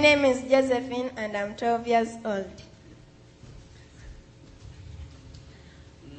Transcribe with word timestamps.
name 0.00 0.24
is 0.24 0.42
Josephine 0.42 1.10
and 1.16 1.36
I'm 1.36 1.56
12 1.56 1.86
years 1.86 2.08
old. 2.24 2.50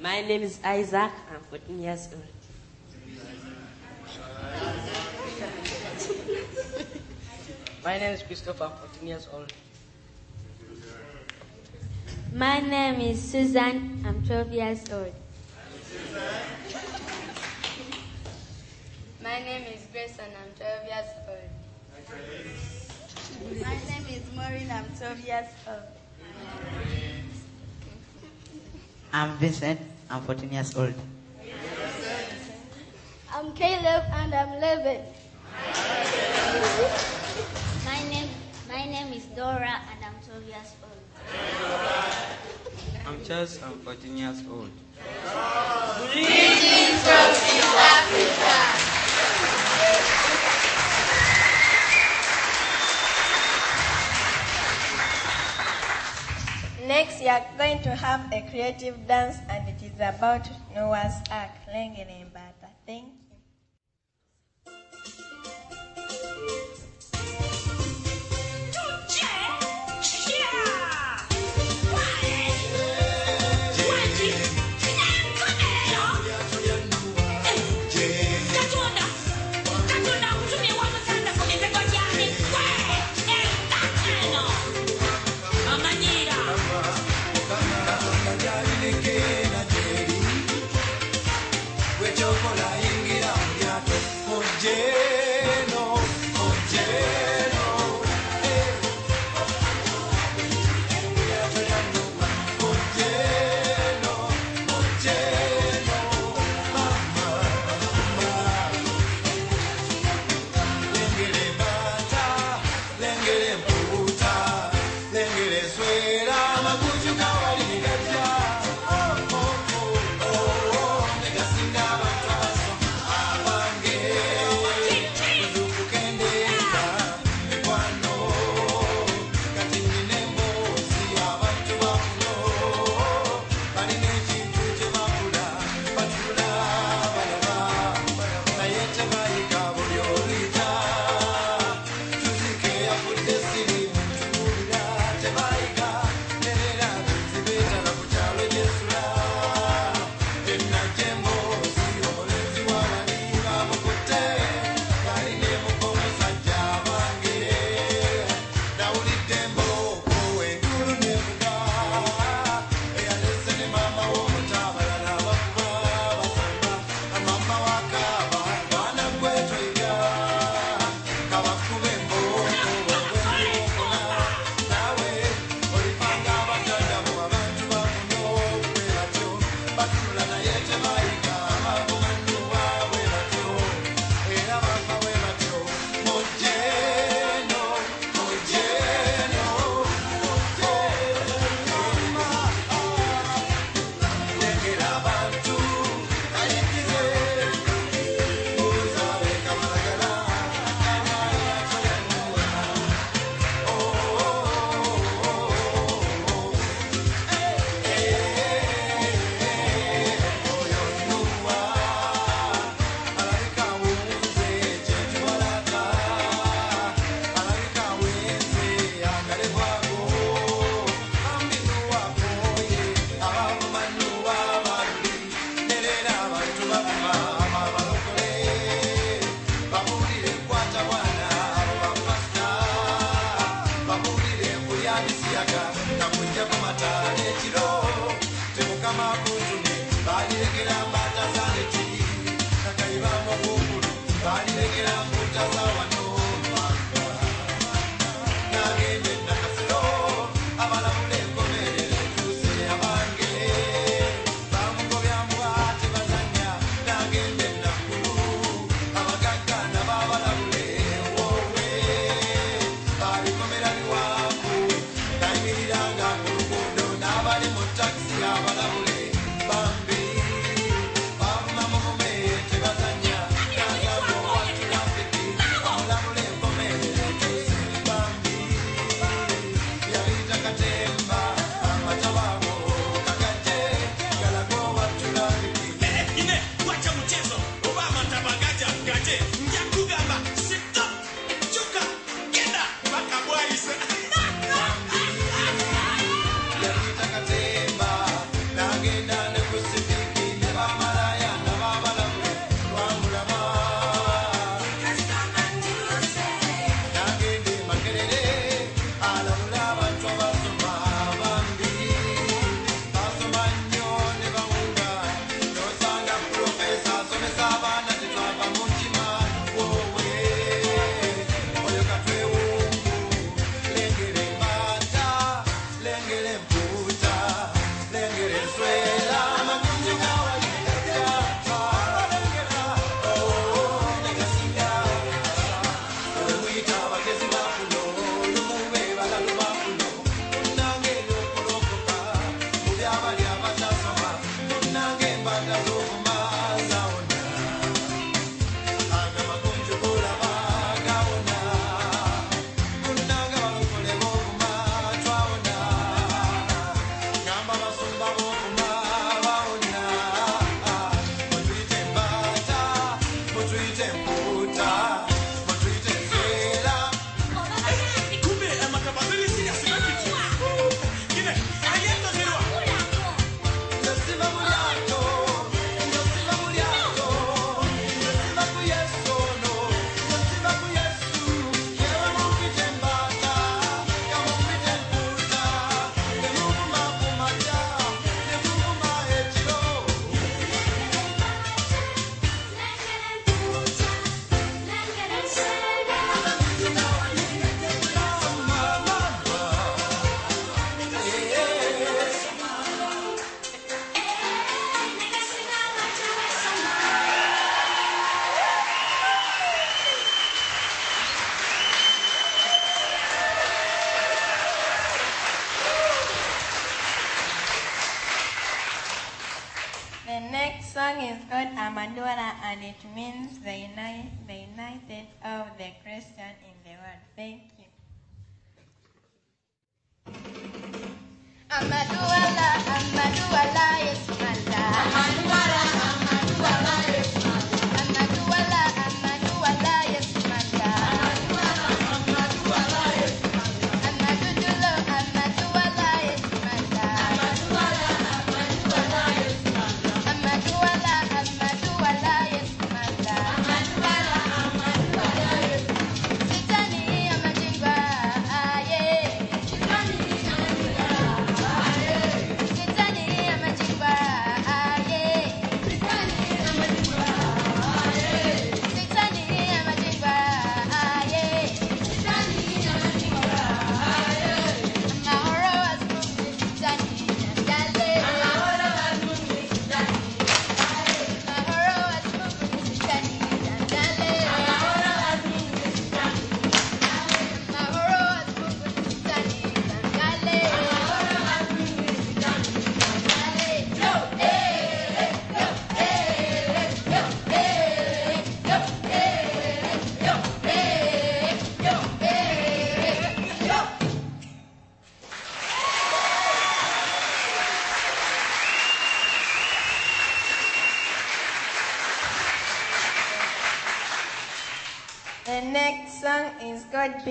My 0.02 0.22
name 0.22 0.42
is 0.42 0.60
Isaac. 0.64 1.12
I'm 1.34 1.42
14 1.50 1.80
years 1.80 2.10
old. 2.14 2.24
My 7.84 7.98
name 7.98 8.14
is 8.14 8.24
Christopher, 8.24 8.66
I'm 8.66 8.72
14 8.90 9.08
years 9.08 9.28
old. 9.32 9.54
My 12.34 12.60
name 12.60 13.00
is 13.02 13.22
Susan. 13.22 14.04
I'm 14.06 14.26
12 14.26 14.52
years 14.52 14.84
old. 14.92 15.14
My 19.24 19.40
name 19.40 19.64
is 19.74 19.86
Grace 19.92 20.18
and 20.20 20.32
I'm 20.36 20.54
12 20.58 20.84
years 20.86 21.06
old. 21.28 21.29
My 23.50 23.56
name 23.90 24.06
is 24.14 24.22
Maureen. 24.36 24.70
I'm 24.70 24.86
12 24.96 25.26
years 25.26 25.48
old. 25.68 25.82
I'm 29.12 29.38
Vincent. 29.38 29.80
I'm 30.08 30.22
14 30.22 30.52
years 30.54 30.78
old. 30.78 30.94
I'm 33.34 33.52
Caleb 33.54 34.04
and 34.14 34.36
I'm 34.36 34.54
11. 34.54 35.02
My 37.86 38.04
name, 38.10 38.30
my 38.70 38.86
name 38.86 39.14
is 39.14 39.26
Dora 39.34 39.82
and 39.82 40.06
I'm 40.06 40.14
12 40.30 40.44
years 40.46 40.76
old. 40.86 41.02
I'm 43.08 43.26
Charles, 43.26 43.60
I'm 43.64 43.80
14 43.80 44.16
years 44.16 44.44
old. 44.48 44.70
Greetings 46.14 47.02
from 47.02 47.34
East 47.34 47.74
Africa. 47.82 48.89
Next, 56.90 57.20
we 57.20 57.28
are 57.30 57.46
going 57.56 57.84
to 57.84 57.94
have 57.94 58.34
a 58.34 58.42
creative 58.50 59.08
dance, 59.08 59.38
and 59.48 59.70
it 59.70 59.80
is 59.84 59.94
about 60.02 60.50
Noah's 60.74 61.22
Ark. 61.30 61.52
Lengere 61.72 62.26
Mbata. 62.26 62.70
Thank 62.88 63.14
you. 63.14 63.29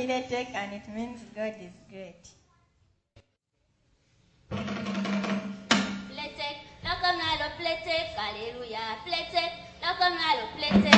Melchizedek, 0.06 0.48
and 0.54 0.72
it 0.74 0.88
means 0.94 1.20
God 1.34 1.54
is 1.60 1.72
great. 1.90 2.24
Pletech, 6.10 6.56
lock 6.84 7.00
come 7.00 7.20
I 7.20 7.36
love 7.40 7.52
Pletech, 7.58 8.14
hallelujah, 8.16 8.96
Pletech, 9.06 9.52
lock 9.82 9.98
come 9.98 10.16
I 10.18 10.36
love 10.36 10.50
Pletech. 10.56 10.97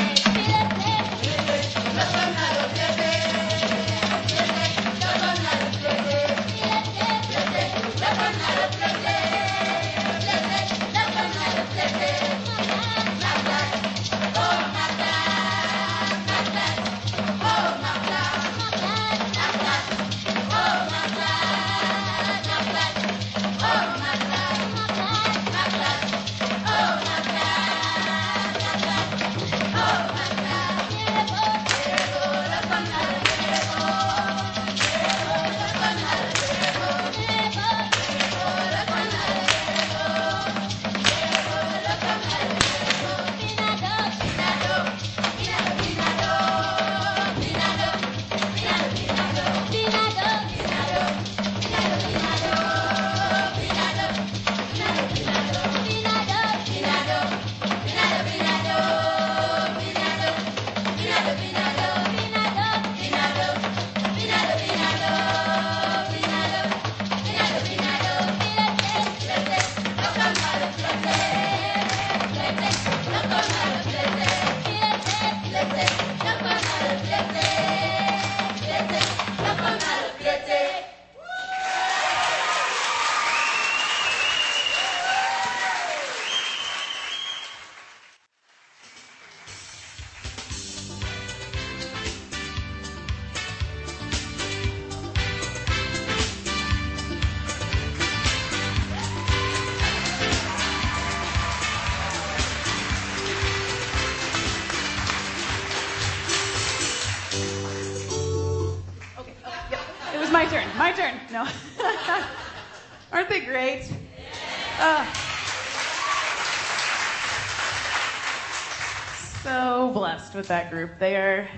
That 120.50 120.70
group. 120.70 120.98
They 120.98 121.16
are, 121.16 121.48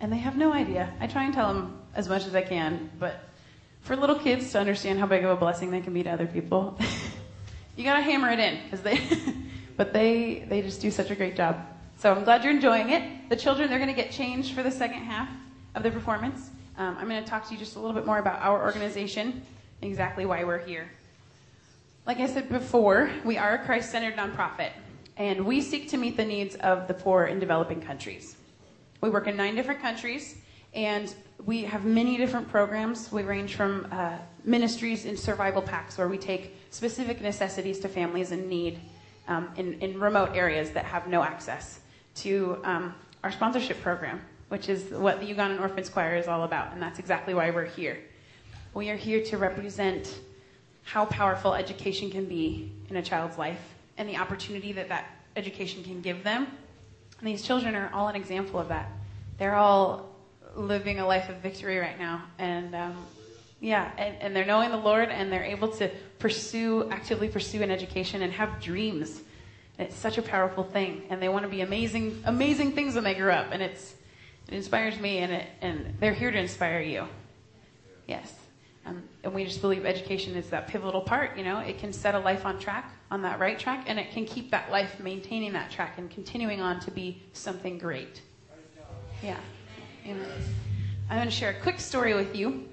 and 0.00 0.12
they 0.12 0.18
have 0.18 0.36
no 0.36 0.52
idea. 0.52 0.92
I 1.00 1.06
try 1.06 1.24
and 1.24 1.32
tell 1.32 1.54
them 1.54 1.78
as 1.94 2.08
much 2.08 2.26
as 2.26 2.34
I 2.34 2.42
can, 2.42 2.90
but 2.98 3.24
for 3.80 3.96
little 3.96 4.18
kids 4.18 4.50
to 4.52 4.60
understand 4.60 4.98
how 4.98 5.06
big 5.06 5.24
of 5.24 5.30
a 5.30 5.36
blessing 5.36 5.70
they 5.70 5.80
can 5.80 5.94
be 5.94 6.02
to 6.02 6.10
other 6.10 6.26
people, 6.26 6.78
you 7.76 7.84
gotta 7.84 8.02
hammer 8.02 8.28
it 8.28 8.38
in, 8.38 8.58
because 8.64 8.82
they, 8.82 9.00
but 9.76 9.92
they 9.92 10.44
they 10.48 10.62
just 10.62 10.80
do 10.80 10.90
such 10.90 11.10
a 11.10 11.14
great 11.14 11.36
job. 11.36 11.64
So 11.98 12.12
I'm 12.12 12.24
glad 12.24 12.42
you're 12.42 12.52
enjoying 12.52 12.90
it. 12.90 13.28
The 13.28 13.36
children 13.36 13.70
they're 13.70 13.78
gonna 13.78 13.94
get 13.94 14.10
changed 14.10 14.54
for 14.54 14.62
the 14.62 14.70
second 14.70 15.02
half 15.02 15.28
of 15.74 15.82
the 15.82 15.90
performance. 15.90 16.50
Um, 16.76 16.96
I'm 16.98 17.08
to 17.08 17.22
talk 17.22 17.46
to 17.48 17.52
you 17.52 17.58
just 17.58 17.76
a 17.76 17.78
little 17.78 17.94
bit 17.94 18.04
more 18.04 18.18
about 18.18 18.40
our 18.42 18.62
organization, 18.64 19.42
and 19.80 19.90
exactly 19.90 20.26
why 20.26 20.44
we're 20.44 20.64
here. 20.64 20.90
Like 22.04 22.18
I 22.18 22.26
said 22.26 22.48
before, 22.48 23.10
we 23.24 23.38
are 23.38 23.54
a 23.54 23.64
Christ 23.64 23.92
centered 23.92 24.16
nonprofit, 24.16 24.72
and 25.16 25.44
we 25.44 25.60
seek 25.60 25.88
to 25.90 25.96
meet 25.96 26.16
the 26.16 26.24
needs 26.24 26.56
of 26.56 26.88
the 26.88 26.94
poor 26.94 27.26
in 27.26 27.38
developing 27.38 27.80
countries. 27.80 28.36
We 29.00 29.10
work 29.10 29.26
in 29.26 29.36
nine 29.36 29.54
different 29.54 29.80
countries, 29.80 30.36
and 30.74 31.14
we 31.44 31.62
have 31.64 31.84
many 31.84 32.16
different 32.16 32.48
programs. 32.48 33.10
We 33.10 33.22
range 33.22 33.54
from 33.54 33.88
uh, 33.90 34.18
ministries 34.44 35.04
in 35.04 35.16
survival 35.16 35.62
packs, 35.62 35.96
where 35.96 36.08
we 36.08 36.18
take 36.18 36.56
specific 36.70 37.20
necessities 37.20 37.78
to 37.80 37.88
families 37.88 38.32
in 38.32 38.48
need 38.48 38.80
um, 39.28 39.48
in, 39.56 39.74
in 39.80 39.98
remote 39.98 40.34
areas 40.34 40.70
that 40.72 40.84
have 40.84 41.06
no 41.06 41.22
access, 41.22 41.80
to 42.16 42.58
um, 42.64 42.94
our 43.22 43.30
sponsorship 43.30 43.80
program, 43.80 44.20
which 44.48 44.68
is 44.68 44.90
what 44.90 45.20
the 45.20 45.26
Ugandan 45.32 45.60
Orphans 45.60 45.88
Choir 45.88 46.16
is 46.16 46.26
all 46.26 46.44
about, 46.44 46.72
and 46.72 46.82
that's 46.82 46.98
exactly 46.98 47.32
why 47.32 47.50
we're 47.50 47.64
here. 47.64 47.98
We 48.74 48.90
are 48.90 48.96
here 48.96 49.22
to 49.24 49.38
represent 49.38 50.18
how 50.82 51.04
powerful 51.06 51.54
education 51.54 52.10
can 52.10 52.24
be 52.24 52.72
in 52.88 52.96
a 52.96 53.02
child's 53.02 53.38
life 53.38 53.60
and 53.96 54.08
the 54.08 54.16
opportunity 54.16 54.72
that 54.72 54.88
that 54.88 55.06
education 55.36 55.84
can 55.84 56.00
give 56.00 56.24
them. 56.24 56.48
And 57.20 57.28
these 57.28 57.42
children 57.42 57.76
are 57.76 57.90
all 57.92 58.08
an 58.08 58.16
example 58.16 58.58
of 58.58 58.68
that. 58.68 58.90
They're 59.38 59.54
all 59.54 60.08
living 60.56 60.98
a 60.98 61.06
life 61.06 61.28
of 61.28 61.36
victory 61.36 61.78
right 61.78 61.98
now, 61.98 62.24
and 62.38 62.74
um, 62.74 62.96
yeah, 63.60 63.90
and, 63.98 64.16
and 64.20 64.36
they're 64.36 64.46
knowing 64.46 64.70
the 64.70 64.78
Lord, 64.78 65.10
and 65.10 65.30
they're 65.30 65.44
able 65.44 65.68
to 65.76 65.90
pursue, 66.18 66.88
actively 66.90 67.28
pursue 67.28 67.62
an 67.62 67.70
education 67.70 68.22
and 68.22 68.32
have 68.32 68.60
dreams. 68.60 69.20
And 69.78 69.88
it's 69.88 69.96
such 69.96 70.18
a 70.18 70.22
powerful 70.22 70.64
thing, 70.64 71.02
and 71.10 71.22
they 71.22 71.28
want 71.28 71.44
to 71.44 71.48
be 71.48 71.60
amazing, 71.60 72.22
amazing 72.24 72.72
things 72.72 72.94
when 72.94 73.04
they 73.04 73.14
grow 73.14 73.34
up, 73.34 73.48
and 73.52 73.62
it's 73.62 73.94
it 74.48 74.54
inspires 74.54 74.98
me, 74.98 75.18
and 75.18 75.32
it 75.32 75.46
and 75.60 75.94
they're 76.00 76.14
here 76.14 76.30
to 76.30 76.38
inspire 76.38 76.80
you. 76.80 77.06
Yes, 78.06 78.34
um, 78.90 79.02
and 79.22 79.32
we 79.32 79.44
just 79.44 79.60
believe 79.60 79.86
education 79.86 80.34
is 80.34 80.50
that 80.50 80.66
pivotal 80.66 81.00
part. 81.00 81.36
You 81.36 81.44
know, 81.44 81.60
it 81.60 81.78
can 81.78 81.92
set 81.92 82.14
a 82.14 82.18
life 82.18 82.44
on 82.44 82.58
track, 82.58 82.92
on 83.10 83.22
that 83.22 83.38
right 83.38 83.58
track, 83.58 83.84
and 83.86 83.98
it 83.98 84.10
can 84.10 84.24
keep 84.24 84.50
that 84.50 84.70
life 84.70 84.98
maintaining 85.00 85.52
that 85.52 85.70
track 85.70 85.98
and 85.98 86.10
continuing 86.10 86.60
on 86.60 86.80
to 86.80 86.90
be 86.90 87.22
something 87.32 87.78
great. 87.78 88.20
Yeah. 89.22 89.38
Amen. 90.06 90.26
I'm 91.08 91.16
going 91.16 91.28
to 91.28 91.34
share 91.34 91.50
a 91.50 91.60
quick 91.60 91.78
story 91.78 92.14
with 92.14 92.34
you, 92.34 92.68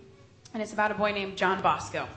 and 0.53 0.63
it's 0.63 0.73
about 0.73 0.91
a 0.91 0.95
boy 0.95 1.11
named 1.11 1.37
John 1.37 1.61
Bosco. 1.61 2.07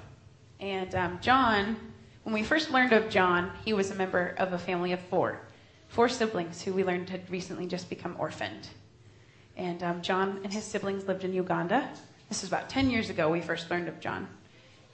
And 0.60 0.94
um, 0.94 1.18
John, 1.20 1.76
when 2.22 2.32
we 2.34 2.42
first 2.42 2.70
learned 2.70 2.92
of 2.92 3.10
John, 3.10 3.50
he 3.64 3.72
was 3.72 3.90
a 3.90 3.94
member 3.94 4.34
of 4.38 4.52
a 4.52 4.58
family 4.58 4.92
of 4.92 5.00
four, 5.00 5.40
four 5.88 6.08
siblings 6.08 6.62
who 6.62 6.72
we 6.72 6.84
learned 6.84 7.10
had 7.10 7.28
recently 7.30 7.66
just 7.66 7.90
become 7.90 8.16
orphaned. 8.18 8.68
And 9.56 9.82
um, 9.82 10.00
John 10.00 10.40
and 10.42 10.52
his 10.52 10.64
siblings 10.64 11.06
lived 11.06 11.24
in 11.24 11.34
Uganda. 11.34 11.90
This 12.30 12.44
is 12.44 12.48
about 12.48 12.68
10 12.68 12.90
years 12.90 13.10
ago 13.10 13.28
we 13.28 13.40
first 13.40 13.68
learned 13.72 13.88
of 13.88 13.98
John. 13.98 14.28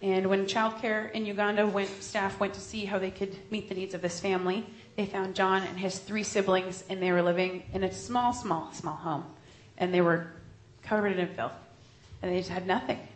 And 0.01 0.29
when 0.29 0.47
childcare 0.47 1.13
in 1.13 1.27
Uganda 1.27 1.67
went, 1.67 1.91
staff 2.03 2.41
went 2.41 2.55
to 2.55 2.61
see 2.61 2.87
how 2.87 2.99
they 2.99 3.11
could 3.11 3.37
meet 3.51 3.69
the 3.69 3.75
needs 3.75 3.93
of 3.93 4.01
this 4.01 4.19
family, 4.19 4.67
they 4.97 5.05
found 5.05 5.35
John 5.35 5.63
and 5.63 5.79
his 5.79 5.99
three 5.99 6.23
siblings, 6.23 6.83
and 6.89 7.03
they 7.03 7.13
were 7.13 7.21
living 7.21 7.63
in 7.75 7.85
a 7.85 7.93
small, 7.93 8.33
small, 8.33 8.73
small 8.73 8.97
home. 8.97 9.25
And 9.77 9.93
they 9.93 10.01
were 10.01 10.29
covered 10.83 11.19
in 11.19 11.29
filth. 11.29 11.53
And 12.23 12.33
they 12.33 12.39
just 12.39 12.49
had 12.49 12.67
nothing. 12.67 13.07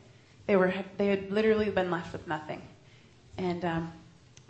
They, 0.46 0.56
were, 0.56 0.74
they 0.98 1.06
had 1.06 1.32
literally 1.32 1.70
been 1.70 1.90
left 1.90 2.12
with 2.12 2.28
nothing. 2.28 2.60
And 3.38 3.64
um, 3.64 3.92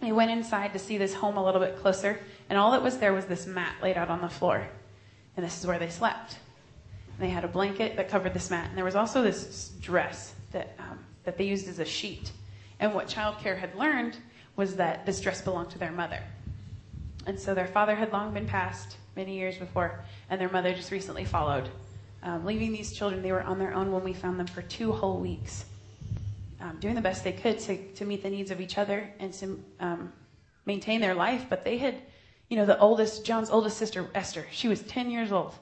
they 0.00 0.10
went 0.10 0.32
inside 0.32 0.72
to 0.72 0.80
see 0.80 0.98
this 0.98 1.14
home 1.14 1.36
a 1.36 1.44
little 1.44 1.60
bit 1.60 1.78
closer, 1.78 2.18
and 2.48 2.58
all 2.58 2.72
that 2.72 2.82
was 2.82 2.98
there 2.98 3.12
was 3.12 3.26
this 3.26 3.46
mat 3.46 3.76
laid 3.80 3.96
out 3.96 4.08
on 4.08 4.20
the 4.20 4.28
floor. 4.28 4.66
And 5.36 5.46
this 5.46 5.60
is 5.60 5.64
where 5.64 5.78
they 5.78 5.90
slept. 5.90 6.38
And 7.20 7.28
they 7.28 7.34
had 7.34 7.44
a 7.44 7.48
blanket 7.48 7.96
that 7.96 8.08
covered 8.08 8.32
this 8.32 8.48
mat, 8.48 8.70
and 8.70 8.78
there 8.78 8.84
was 8.84 8.96
also 8.96 9.20
this 9.20 9.72
dress 9.78 10.34
that, 10.52 10.74
um, 10.78 10.98
that 11.24 11.36
they 11.36 11.44
used 11.44 11.68
as 11.68 11.78
a 11.78 11.84
sheet. 11.84 12.32
And 12.78 12.94
what 12.94 13.08
childcare 13.08 13.58
had 13.58 13.74
learned 13.74 14.16
was 14.56 14.76
that 14.76 15.04
this 15.04 15.20
dress 15.20 15.42
belonged 15.42 15.68
to 15.72 15.78
their 15.78 15.92
mother. 15.92 16.18
And 17.26 17.38
so 17.38 17.52
their 17.52 17.66
father 17.66 17.94
had 17.94 18.10
long 18.10 18.32
been 18.32 18.46
passed 18.46 18.96
many 19.16 19.36
years 19.36 19.58
before, 19.58 20.02
and 20.30 20.40
their 20.40 20.48
mother 20.48 20.72
just 20.72 20.90
recently 20.90 21.26
followed. 21.26 21.68
Um, 22.22 22.46
leaving 22.46 22.72
these 22.72 22.94
children, 22.94 23.20
they 23.20 23.32
were 23.32 23.42
on 23.42 23.58
their 23.58 23.74
own 23.74 23.92
when 23.92 24.02
we 24.02 24.14
found 24.14 24.40
them 24.40 24.46
for 24.46 24.62
two 24.62 24.90
whole 24.90 25.18
weeks, 25.18 25.66
um, 26.62 26.78
doing 26.80 26.94
the 26.94 27.02
best 27.02 27.22
they 27.22 27.32
could 27.32 27.58
to, 27.58 27.86
to 27.96 28.06
meet 28.06 28.22
the 28.22 28.30
needs 28.30 28.50
of 28.50 28.62
each 28.62 28.78
other 28.78 29.10
and 29.18 29.34
to 29.34 29.62
um, 29.80 30.10
maintain 30.64 31.02
their 31.02 31.14
life. 31.14 31.44
But 31.50 31.66
they 31.66 31.76
had, 31.76 31.96
you 32.48 32.56
know, 32.56 32.64
the 32.64 32.78
oldest, 32.78 33.26
John's 33.26 33.50
oldest 33.50 33.76
sister, 33.76 34.08
Esther, 34.14 34.46
she 34.50 34.68
was 34.68 34.80
10 34.80 35.10
years 35.10 35.32
old. 35.32 35.52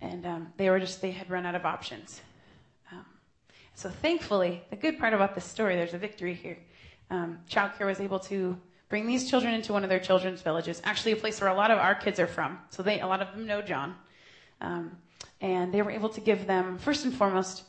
And 0.00 0.26
um, 0.26 0.52
they 0.56 0.70
were 0.70 0.80
just, 0.80 1.00
they 1.00 1.10
had 1.10 1.28
run 1.30 1.44
out 1.46 1.54
of 1.54 1.64
options. 1.66 2.20
Um, 2.90 3.04
so 3.74 3.90
thankfully, 3.90 4.62
the 4.70 4.76
good 4.76 4.98
part 4.98 5.12
about 5.12 5.34
this 5.34 5.44
story, 5.44 5.76
there's 5.76 5.94
a 5.94 5.98
victory 5.98 6.34
here. 6.34 6.58
Um, 7.10 7.38
childcare 7.50 7.86
was 7.86 8.00
able 8.00 8.20
to 8.20 8.58
bring 8.88 9.06
these 9.06 9.28
children 9.28 9.54
into 9.54 9.72
one 9.72 9.84
of 9.84 9.90
their 9.90 10.00
children's 10.00 10.42
villages, 10.42 10.80
actually 10.84 11.12
a 11.12 11.16
place 11.16 11.40
where 11.40 11.50
a 11.50 11.54
lot 11.54 11.70
of 11.70 11.78
our 11.78 11.94
kids 11.94 12.18
are 12.18 12.26
from. 12.26 12.58
So 12.70 12.82
they, 12.82 13.00
a 13.00 13.06
lot 13.06 13.20
of 13.20 13.34
them 13.34 13.46
know 13.46 13.62
John. 13.62 13.94
Um, 14.60 14.96
and 15.40 15.72
they 15.72 15.82
were 15.82 15.90
able 15.90 16.08
to 16.10 16.20
give 16.20 16.46
them, 16.46 16.78
first 16.78 17.04
and 17.04 17.14
foremost, 17.14 17.62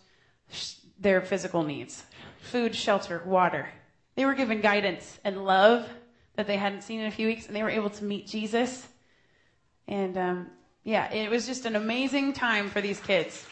sh- 0.51 0.75
their 1.00 1.21
physical 1.21 1.63
needs 1.63 2.03
food, 2.39 2.75
shelter, 2.75 3.21
water. 3.25 3.69
They 4.15 4.25
were 4.25 4.33
given 4.33 4.61
guidance 4.61 5.19
and 5.23 5.45
love 5.45 5.88
that 6.35 6.47
they 6.47 6.57
hadn't 6.57 6.81
seen 6.81 7.00
in 7.00 7.05
a 7.05 7.11
few 7.11 7.27
weeks, 7.27 7.47
and 7.47 7.55
they 7.55 7.63
were 7.63 7.69
able 7.69 7.89
to 7.91 8.03
meet 8.03 8.27
Jesus. 8.27 8.88
And 9.88 10.17
um, 10.17 10.47
yeah, 10.83 11.11
it 11.13 11.29
was 11.29 11.45
just 11.45 11.65
an 11.65 11.75
amazing 11.75 12.33
time 12.33 12.69
for 12.69 12.81
these 12.81 13.00
kids. 13.00 13.45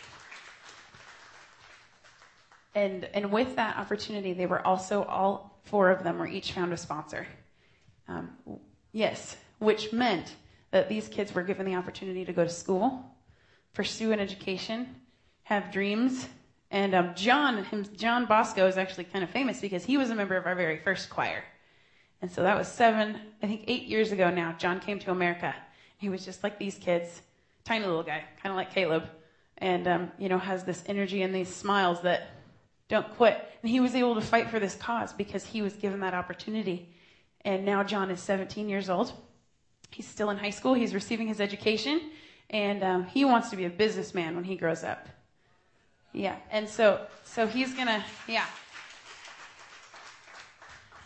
And, 2.76 3.06
and 3.14 3.32
with 3.32 3.56
that 3.56 3.78
opportunity, 3.78 4.34
they 4.34 4.46
were 4.46 4.66
also, 4.66 5.04
all 5.04 5.60
four 5.64 5.90
of 5.90 6.04
them 6.04 6.18
were 6.18 6.28
each 6.28 6.52
found 6.54 6.74
a 6.74 6.78
sponsor. 6.78 7.28
Um, 8.08 8.32
yes, 8.92 9.38
which 9.60 9.92
meant 9.92 10.36
that 10.72 10.90
these 10.90 11.08
kids 11.08 11.34
were 11.34 11.44
given 11.44 11.66
the 11.66 11.76
opportunity 11.76 12.26
to 12.26 12.34
go 12.34 12.44
to 12.44 12.50
school, 12.50 13.04
pursue 13.74 14.12
an 14.12 14.20
education, 14.20 14.96
have 15.44 15.72
dreams. 15.72 16.28
And 16.72 16.94
um, 16.94 17.14
John, 17.16 17.64
him, 17.66 17.86
John 17.96 18.26
Bosco 18.26 18.68
is 18.68 18.78
actually 18.78 19.06
kind 19.06 19.24
of 19.24 19.30
famous 19.30 19.62
because 19.62 19.84
he 19.84 19.98
was 19.98 20.10
a 20.10 20.16
member 20.16 20.38
of 20.38 20.46
our 20.46 20.56
very 20.56 20.78
first 20.78 21.10
choir. 21.10 21.44
And 22.22 22.32
so 22.32 22.44
that 22.44 22.58
was 22.58 22.68
seven, 22.68 23.20
I 23.42 23.48
think 23.48 23.64
eight 23.68 23.84
years 23.84 24.12
ago 24.12 24.30
now. 24.30 24.54
John 24.58 24.80
came 24.80 25.00
to 25.00 25.12
America. 25.12 25.56
He 26.00 26.10
was 26.10 26.26
just 26.26 26.44
like 26.44 26.58
these 26.58 26.78
kids, 26.78 27.22
tiny 27.66 27.86
little 27.86 28.04
guy, 28.04 28.24
kind 28.42 28.52
of 28.52 28.56
like 28.56 28.74
Caleb, 28.74 29.04
and 29.58 29.88
um, 29.88 30.12
you 30.18 30.30
know 30.30 30.40
has 30.40 30.64
this 30.64 30.82
energy 30.88 31.22
and 31.22 31.36
these 31.36 31.54
smiles 31.54 32.02
that 32.02 32.30
don't 32.88 33.08
quit. 33.16 33.38
And 33.62 33.70
he 33.70 33.80
was 33.80 33.94
able 33.94 34.16
to 34.16 34.22
fight 34.22 34.50
for 34.50 34.60
this 34.60 34.76
cause 34.76 35.14
because 35.14 35.46
he 35.46 35.62
was 35.62 35.74
given 35.74 36.00
that 36.00 36.14
opportunity. 36.14 36.90
And 37.46 37.66
now 37.66 37.84
John 37.84 38.10
is 38.10 38.20
17 38.22 38.68
years 38.68 38.90
old. 38.90 39.14
He's 39.92 40.08
still 40.08 40.30
in 40.30 40.38
high 40.38 40.50
school. 40.50 40.74
He's 40.74 40.94
receiving 40.94 41.28
his 41.28 41.42
education, 41.42 42.12
and 42.50 42.84
um, 42.84 43.06
he 43.06 43.26
wants 43.26 43.50
to 43.50 43.58
be 43.58 43.66
a 43.66 43.70
businessman 43.70 44.36
when 44.36 44.46
he 44.46 44.56
grows 44.56 44.84
up. 44.84 45.08
Yeah, 46.14 46.38
and 46.50 46.68
so 46.68 47.06
so 47.24 47.46
he's 47.46 47.74
gonna 47.74 48.04
yeah. 48.28 48.46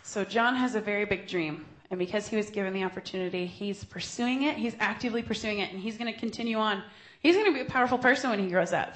So 0.04 0.24
John 0.24 0.56
has 0.56 0.76
a 0.76 0.82
very 0.82 1.06
big 1.06 1.28
dream, 1.28 1.66
And 1.94 2.00
because 2.00 2.28
he 2.28 2.36
was 2.36 2.50
given 2.50 2.74
the 2.74 2.84
opportunity, 2.84 3.46
he's 3.46 3.84
pursuing 3.84 4.42
it. 4.42 4.58
He's 4.58 4.76
actively 4.80 5.22
pursuing 5.22 5.60
it, 5.60 5.72
and 5.72 5.80
he's 5.80 5.96
going 5.96 6.12
to 6.12 6.20
continue 6.20 6.58
on. 6.58 6.82
He's 7.20 7.36
going 7.36 7.46
to 7.46 7.54
be 7.54 7.60
a 7.60 7.72
powerful 7.72 8.00
person 8.00 8.32
when 8.32 8.40
he 8.40 8.50
grows 8.50 8.74
up. 8.74 8.96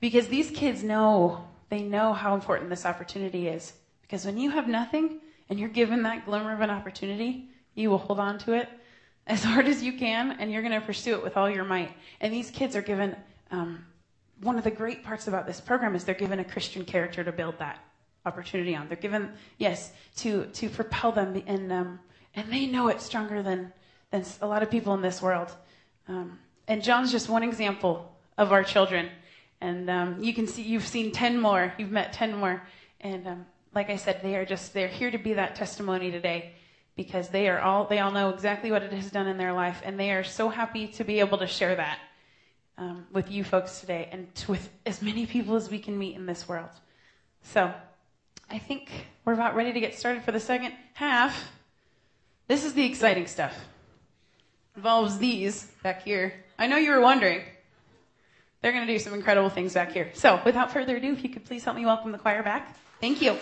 Because 0.00 0.26
these 0.26 0.50
kids 0.50 0.82
know, 0.82 1.46
they 1.68 1.80
know 1.80 2.12
how 2.12 2.34
important 2.34 2.70
this 2.70 2.86
opportunity 2.86 3.46
is. 3.46 3.74
Because 4.02 4.26
when 4.26 4.36
you 4.36 4.50
have 4.50 4.66
nothing 4.66 5.20
and 5.48 5.60
you're 5.60 5.68
given 5.68 6.02
that 6.02 6.26
glimmer 6.26 6.52
of 6.52 6.60
an 6.60 6.70
opportunity, 6.70 7.50
you 7.76 7.88
will 7.88 7.98
hold 7.98 8.18
on 8.18 8.36
to 8.38 8.54
it 8.54 8.68
as 9.28 9.44
hard 9.44 9.68
as 9.68 9.84
you 9.84 9.92
can, 9.92 10.32
and 10.40 10.50
you're 10.50 10.62
going 10.62 10.74
to 10.74 10.84
pursue 10.84 11.14
it 11.14 11.22
with 11.22 11.36
all 11.36 11.48
your 11.48 11.62
might. 11.62 11.92
And 12.20 12.34
these 12.34 12.50
kids 12.50 12.74
are 12.74 12.82
given 12.82 13.14
um, 13.52 13.86
one 14.40 14.58
of 14.58 14.64
the 14.64 14.72
great 14.72 15.04
parts 15.04 15.28
about 15.28 15.46
this 15.46 15.60
program 15.60 15.94
is 15.94 16.02
they're 16.02 16.16
given 16.16 16.40
a 16.40 16.44
Christian 16.44 16.84
character 16.84 17.22
to 17.22 17.30
build 17.30 17.60
that 17.60 17.78
opportunity 18.26 18.74
on. 18.74 18.88
They're 18.88 18.96
given, 18.96 19.30
yes, 19.58 19.92
to 20.16 20.46
to 20.46 20.68
propel 20.68 21.12
them, 21.12 21.40
and 21.46 21.70
um, 21.70 22.00
and 22.36 22.52
they 22.52 22.66
know 22.66 22.88
it 22.88 23.00
stronger 23.00 23.42
than 23.42 23.72
than 24.10 24.24
a 24.40 24.46
lot 24.46 24.62
of 24.62 24.70
people 24.70 24.94
in 24.94 25.02
this 25.02 25.20
world. 25.20 25.52
Um, 26.08 26.38
and 26.68 26.82
John's 26.82 27.10
just 27.10 27.28
one 27.28 27.42
example 27.42 28.16
of 28.38 28.52
our 28.52 28.62
children, 28.62 29.08
and 29.60 29.90
um, 29.90 30.22
you 30.22 30.32
can 30.32 30.46
see 30.46 30.62
you've 30.62 30.86
seen 30.86 31.12
ten 31.12 31.40
more, 31.40 31.72
you've 31.78 31.90
met 31.90 32.12
ten 32.12 32.36
more, 32.36 32.62
and 33.00 33.26
um, 33.26 33.46
like 33.74 33.90
I 33.90 33.96
said, 33.96 34.20
they 34.22 34.36
are 34.36 34.44
just 34.44 34.72
they're 34.72 34.88
here 34.88 35.10
to 35.10 35.18
be 35.18 35.34
that 35.34 35.56
testimony 35.56 36.10
today 36.10 36.52
because 36.96 37.28
they 37.28 37.48
are 37.48 37.60
all 37.60 37.86
they 37.86 37.98
all 37.98 38.12
know 38.12 38.30
exactly 38.30 38.70
what 38.70 38.82
it 38.82 38.92
has 38.92 39.10
done 39.10 39.26
in 39.26 39.36
their 39.36 39.52
life, 39.52 39.82
and 39.84 39.98
they 39.98 40.12
are 40.12 40.24
so 40.24 40.48
happy 40.48 40.88
to 40.88 41.04
be 41.04 41.20
able 41.20 41.38
to 41.38 41.46
share 41.46 41.74
that 41.76 41.98
um, 42.78 43.06
with 43.12 43.30
you 43.30 43.44
folks 43.44 43.80
today 43.80 44.08
and 44.12 44.28
with 44.48 44.68
as 44.86 45.02
many 45.02 45.26
people 45.26 45.56
as 45.56 45.70
we 45.70 45.78
can 45.78 45.98
meet 45.98 46.16
in 46.16 46.26
this 46.26 46.48
world. 46.48 46.70
So, 47.42 47.72
I 48.50 48.58
think 48.58 48.90
we're 49.24 49.34
about 49.34 49.54
ready 49.54 49.72
to 49.72 49.80
get 49.80 49.98
started 49.98 50.22
for 50.22 50.32
the 50.32 50.40
second 50.40 50.74
half. 50.94 51.50
This 52.46 52.64
is 52.64 52.74
the 52.74 52.84
exciting 52.84 53.26
stuff. 53.26 53.54
Involves 54.76 55.18
these 55.18 55.64
back 55.82 56.02
here. 56.02 56.34
I 56.58 56.66
know 56.66 56.76
you 56.76 56.90
were 56.90 57.00
wondering. 57.00 57.42
They're 58.60 58.72
going 58.72 58.86
to 58.86 58.92
do 58.92 58.98
some 58.98 59.14
incredible 59.14 59.50
things 59.50 59.74
back 59.74 59.92
here. 59.92 60.10
So, 60.14 60.40
without 60.44 60.72
further 60.72 60.96
ado, 60.96 61.12
if 61.12 61.22
you 61.22 61.30
could 61.30 61.44
please 61.44 61.64
help 61.64 61.76
me 61.76 61.86
welcome 61.86 62.12
the 62.12 62.18
choir 62.18 62.42
back. 62.42 62.76
Thank 63.00 63.22
you. 63.22 63.38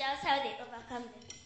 Which 0.00 0.08
is 0.18 0.24
how 0.24 0.38
they 0.42 0.56
overcome 0.64 1.02
them. 1.02 1.39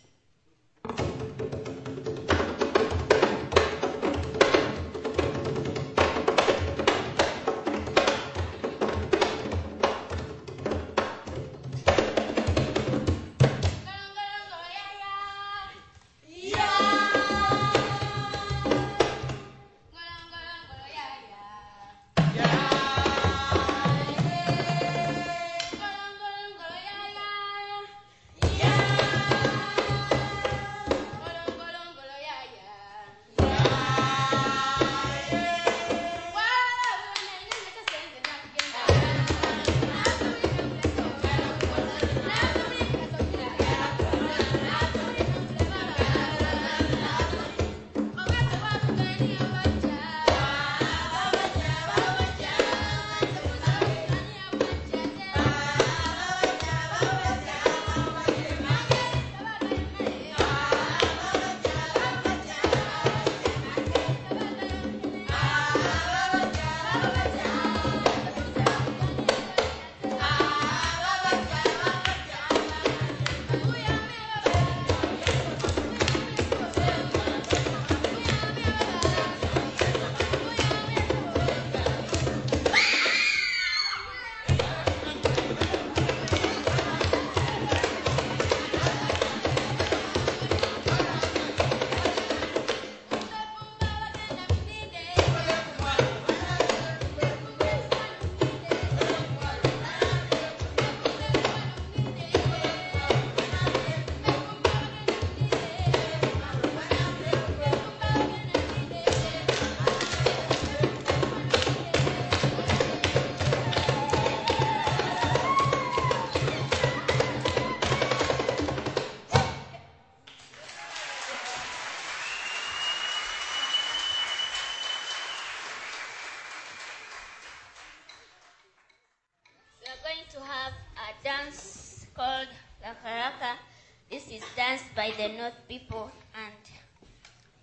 The 135.16 135.28
North 135.28 135.54
people 135.68 136.10
and 136.34 136.54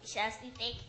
we 0.01 0.07
shall 0.07 0.31
see 0.31 0.51
take 0.57 0.80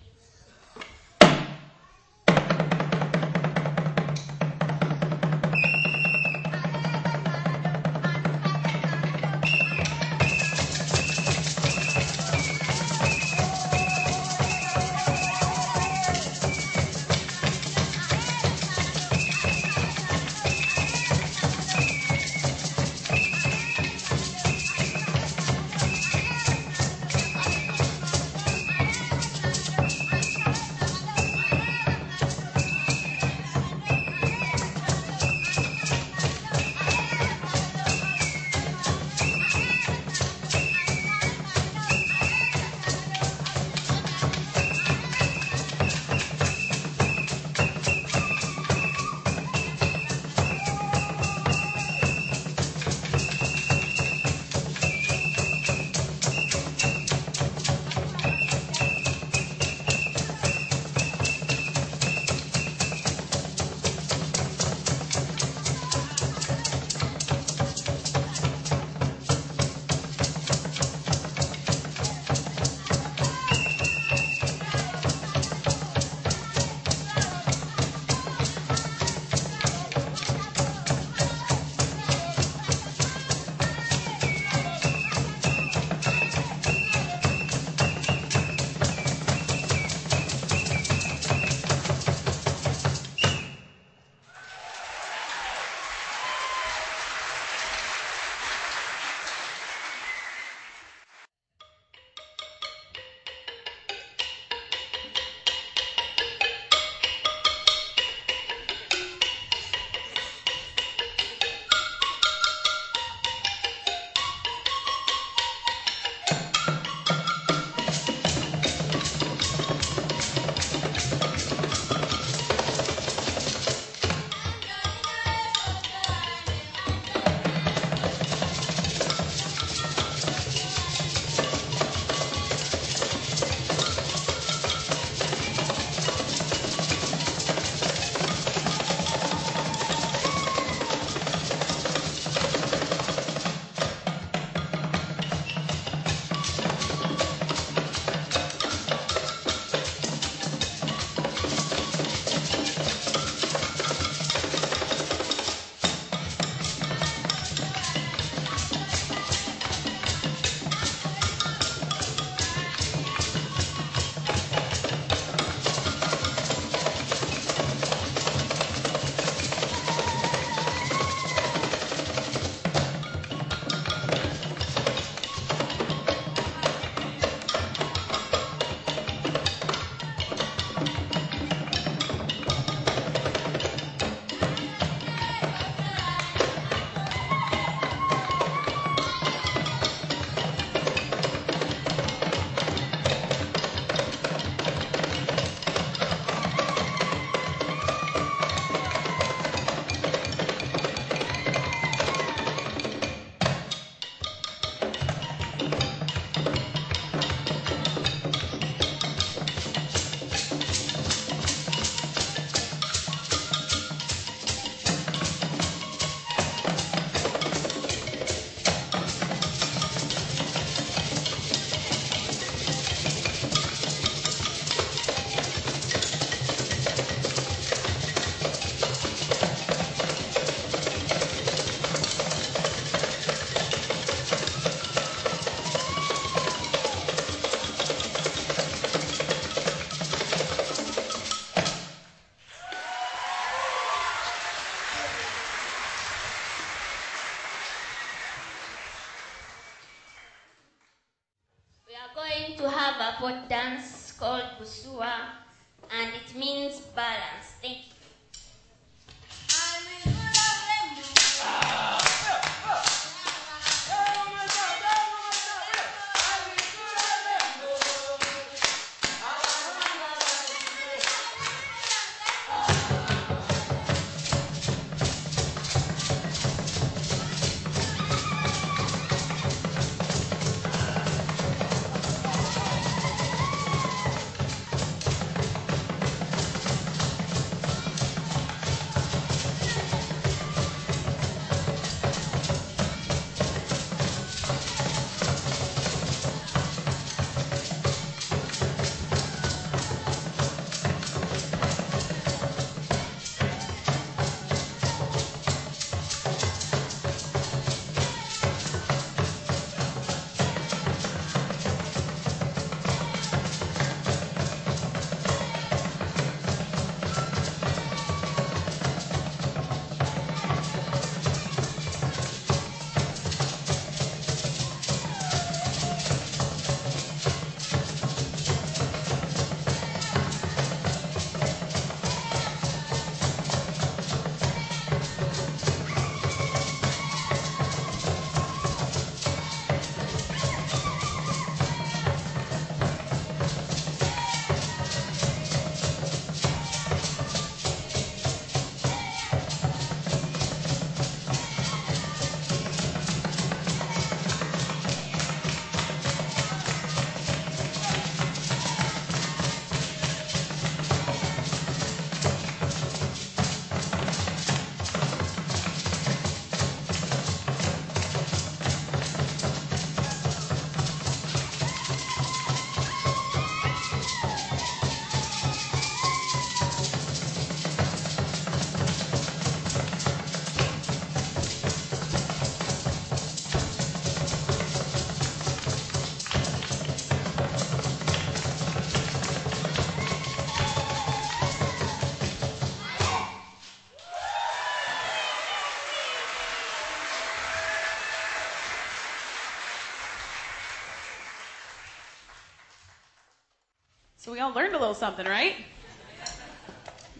all 404.42 404.52
learned 404.52 404.74
a 404.74 404.78
little 404.78 404.94
something, 404.94 405.26
right? 405.26 405.56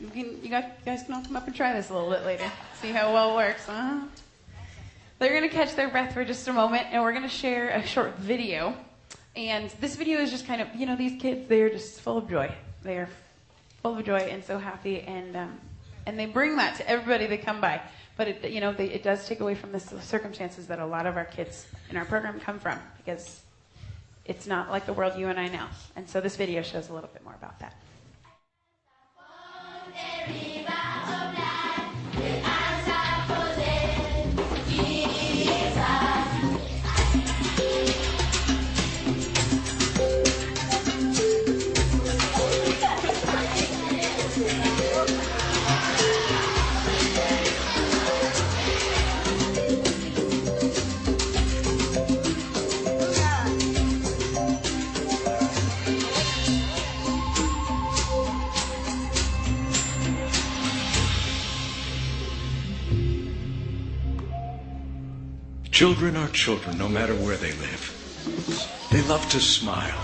You, 0.00 0.08
can, 0.08 0.42
you, 0.42 0.50
guys 0.50 1.02
can 1.04 1.14
all 1.14 1.22
come 1.22 1.36
up 1.36 1.46
and 1.46 1.54
try 1.54 1.72
this 1.72 1.90
a 1.90 1.94
little 1.94 2.10
bit 2.10 2.24
later. 2.24 2.50
See 2.80 2.90
how 2.90 3.12
well 3.12 3.32
it 3.32 3.36
works. 3.36 3.68
Uh-huh. 3.68 4.00
They're 5.18 5.30
going 5.30 5.48
to 5.48 5.54
catch 5.54 5.76
their 5.76 5.88
breath 5.88 6.12
for 6.12 6.24
just 6.24 6.48
a 6.48 6.52
moment, 6.52 6.88
and 6.90 7.00
we're 7.00 7.12
going 7.12 7.22
to 7.22 7.28
share 7.28 7.70
a 7.70 7.86
short 7.86 8.18
video. 8.18 8.74
And 9.36 9.70
this 9.80 9.94
video 9.94 10.18
is 10.18 10.32
just 10.32 10.46
kind 10.46 10.60
of, 10.60 10.74
you 10.74 10.84
know, 10.84 10.96
these 10.96 11.20
kids, 11.22 11.48
they're 11.48 11.70
just 11.70 12.00
full 12.00 12.18
of 12.18 12.28
joy. 12.28 12.52
They're 12.82 13.08
full 13.82 13.96
of 13.96 14.04
joy 14.04 14.18
and 14.18 14.44
so 14.44 14.58
happy, 14.58 15.00
and 15.02 15.36
um, 15.36 15.60
and 16.06 16.18
they 16.18 16.26
bring 16.26 16.56
that 16.56 16.76
to 16.78 16.88
everybody 16.88 17.26
they 17.26 17.38
come 17.38 17.60
by. 17.60 17.80
But 18.16 18.28
it, 18.28 18.50
you 18.50 18.60
know, 18.60 18.72
they, 18.72 18.86
it 18.86 19.04
does 19.04 19.26
take 19.28 19.38
away 19.38 19.54
from 19.54 19.70
the 19.70 19.78
circumstances 19.78 20.66
that 20.66 20.80
a 20.80 20.86
lot 20.86 21.06
of 21.06 21.16
our 21.16 21.24
kids 21.24 21.66
in 21.88 21.96
our 21.96 22.04
program 22.04 22.40
come 22.40 22.58
from, 22.58 22.78
because 22.98 23.40
it's 24.24 24.46
not 24.46 24.70
like 24.70 24.86
the 24.86 24.92
world 24.92 25.18
you 25.18 25.28
and 25.28 25.38
I 25.38 25.48
know. 25.48 25.66
And 25.96 26.08
so 26.08 26.20
this 26.20 26.36
video 26.36 26.62
shows 26.62 26.88
a 26.88 26.92
little 26.92 27.10
bit 27.12 27.24
more 27.24 27.34
about 27.34 27.58
that. 27.60 27.74
Children 65.82 66.14
are 66.16 66.28
children 66.28 66.78
no 66.78 66.88
matter 66.88 67.12
where 67.16 67.36
they 67.36 67.50
live. 67.54 68.88
They 68.92 69.02
love 69.08 69.28
to 69.30 69.40
smile, 69.40 69.98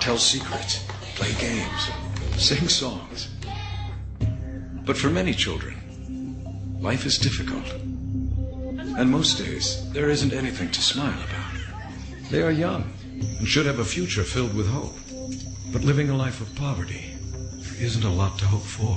tell 0.00 0.16
secrets, 0.16 0.86
play 1.16 1.34
games, 1.34 1.90
sing 2.38 2.66
songs. 2.66 3.28
But 4.86 4.96
for 4.96 5.10
many 5.10 5.34
children, 5.34 5.76
life 6.80 7.04
is 7.04 7.18
difficult. 7.18 7.70
And 8.96 9.10
most 9.10 9.36
days, 9.36 9.86
there 9.92 10.08
isn't 10.08 10.32
anything 10.32 10.70
to 10.70 10.80
smile 10.80 11.22
about. 11.28 12.30
They 12.30 12.40
are 12.40 12.50
young 12.50 12.90
and 13.38 13.46
should 13.46 13.66
have 13.66 13.80
a 13.80 13.84
future 13.84 14.24
filled 14.24 14.56
with 14.56 14.66
hope. 14.66 14.96
But 15.74 15.84
living 15.84 16.08
a 16.08 16.16
life 16.16 16.40
of 16.40 16.56
poverty, 16.56 17.12
there 17.58 17.84
isn't 17.84 18.04
a 18.04 18.08
lot 18.08 18.38
to 18.38 18.46
hope 18.46 18.62
for. 18.62 18.96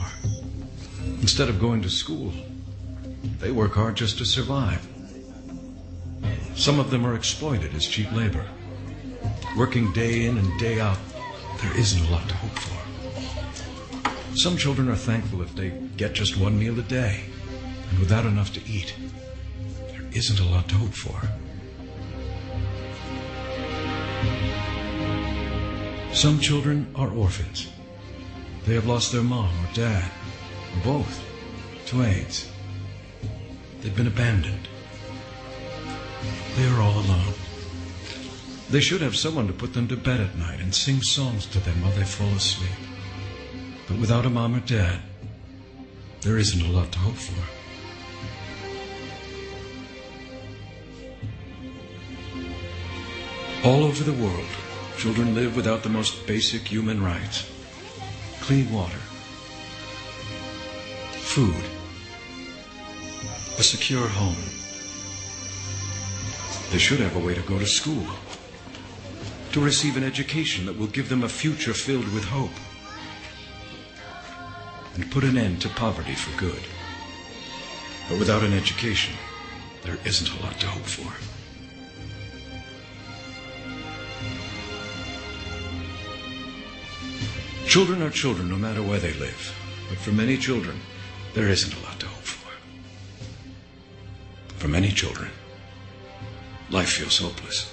Instead 1.20 1.50
of 1.50 1.60
going 1.60 1.82
to 1.82 1.90
school, 1.90 2.32
they 3.42 3.52
work 3.52 3.74
hard 3.74 3.98
just 3.98 4.18
to 4.20 4.26
survive 4.26 4.88
some 6.56 6.80
of 6.80 6.90
them 6.90 7.06
are 7.06 7.16
exploited 7.16 7.74
as 7.74 7.86
cheap 7.86 8.12
labor. 8.12 8.46
Working 9.58 9.92
day 9.94 10.26
in 10.26 10.38
and 10.38 10.60
day 10.60 10.80
out, 10.80 10.98
there 11.62 11.78
isn't 11.78 12.06
a 12.08 12.12
lot 12.12 12.28
to 12.30 12.36
hope 12.36 12.60
for. 12.60 14.36
Some 14.36 14.58
children 14.58 14.90
are 14.90 14.96
thankful 14.96 15.42
if 15.42 15.56
they 15.56 15.70
get 15.98 16.14
just 16.14 16.38
one 16.38 16.60
meal 16.60 16.78
a 16.80 16.84
day, 16.84 17.24
and 17.90 18.00
without 18.00 18.26
enough 18.26 18.52
to 18.54 18.62
eat, 18.70 18.94
there 19.90 20.06
isn't 20.12 20.40
a 20.40 20.46
lot 20.46 20.68
to 20.70 20.76
hope 20.76 20.94
for. 20.94 21.22
Some 26.14 26.40
children 26.40 26.88
are 26.96 27.10
orphans. 27.12 27.70
They 28.66 28.74
have 28.74 28.88
lost 28.88 29.12
their 29.12 29.24
mom 29.24 29.54
or 29.64 29.74
dad, 29.74 30.10
or 30.76 30.84
both, 30.84 31.24
to 31.88 32.04
AIDS. 32.04 32.50
They've 33.82 33.96
been 33.96 34.08
abandoned. 34.08 34.68
They 36.56 36.68
are 36.68 36.82
all 36.82 37.00
alone. 37.00 37.34
They 38.70 38.80
should 38.80 39.02
have 39.02 39.18
someone 39.18 39.48
to 39.48 39.54
put 39.54 39.74
them 39.74 39.90
to 39.90 39.98
bed 39.98 40.22
at 40.22 40.38
night 40.38 40.62
and 40.62 40.74
sing 40.74 41.02
songs 41.02 41.46
to 41.48 41.60
them 41.60 41.82
while 41.82 41.92
they 41.92 42.06
fall 42.06 42.34
asleep. 42.34 42.72
But 43.90 43.98
without 43.98 44.26
a 44.26 44.30
mom 44.30 44.56
or 44.56 44.62
dad, 44.62 45.02
there 46.22 46.38
isn't 46.38 46.62
a 46.62 46.72
lot 46.72 46.94
to 46.94 47.00
hope 47.00 47.16
for. 47.16 47.44
All 53.68 53.84
over 53.84 54.04
the 54.06 54.14
world, 54.14 54.48
children 54.98 55.36
live 55.36 55.58
without 55.58 55.84
the 55.84 55.90
most 55.90 56.26
basic 56.26 56.62
human 56.62 57.04
rights 57.04 57.52
clean 58.40 58.72
water, 58.72 59.02
food, 61.20 61.56
a 63.58 63.64
secure 63.64 64.08
home 64.08 64.65
they 66.76 66.80
should 66.80 67.00
have 67.00 67.16
a 67.16 67.20
way 67.26 67.34
to 67.34 67.42
go 67.44 67.58
to 67.58 67.66
school, 67.66 68.06
to 69.54 69.62
receive 69.62 69.96
an 69.96 70.04
education 70.04 70.66
that 70.66 70.78
will 70.78 70.88
give 70.88 71.08
them 71.08 71.24
a 71.24 71.30
future 71.30 71.74
filled 71.74 72.14
with 72.14 72.26
hope, 72.26 72.52
and 74.96 75.10
put 75.10 75.24
an 75.24 75.38
end 75.38 75.62
to 75.62 75.70
poverty 75.70 76.14
for 76.14 76.38
good. 76.38 76.60
But 78.10 78.20
without 78.20 78.44
an 78.44 78.52
education, 78.52 79.16
there 79.84 79.98
isn't 80.04 80.38
a 80.38 80.44
lot 80.44 80.60
to 80.60 80.68
hope 80.68 80.84
for. 80.84 81.14
Children 87.70 88.02
are 88.02 88.10
children 88.10 88.50
no 88.50 88.58
matter 88.58 88.84
where 88.84 89.00
they 89.00 89.14
live, 89.14 89.56
but 89.88 89.98
for 89.98 90.12
many 90.12 90.36
children, 90.36 90.78
there 91.36 91.48
isn't 91.48 91.74
a 91.74 91.84
lot 91.86 92.02
to 92.02 92.08
hope 92.08 92.26
for. 92.26 92.52
For 94.58 94.68
many 94.68 94.92
children, 94.92 95.32
life 96.70 96.90
feels 96.90 97.18
hopeless. 97.18 97.72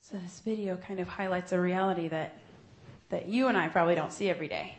So 0.00 0.16
this 0.16 0.40
video 0.40 0.76
kind 0.76 1.00
of 1.00 1.08
highlights 1.08 1.52
a 1.52 1.60
reality 1.60 2.08
that 2.08 2.38
that 3.10 3.26
you 3.28 3.48
and 3.48 3.58
I 3.58 3.68
probably 3.68 3.94
don't 3.94 4.12
see 4.12 4.30
every 4.30 4.48
day. 4.48 4.76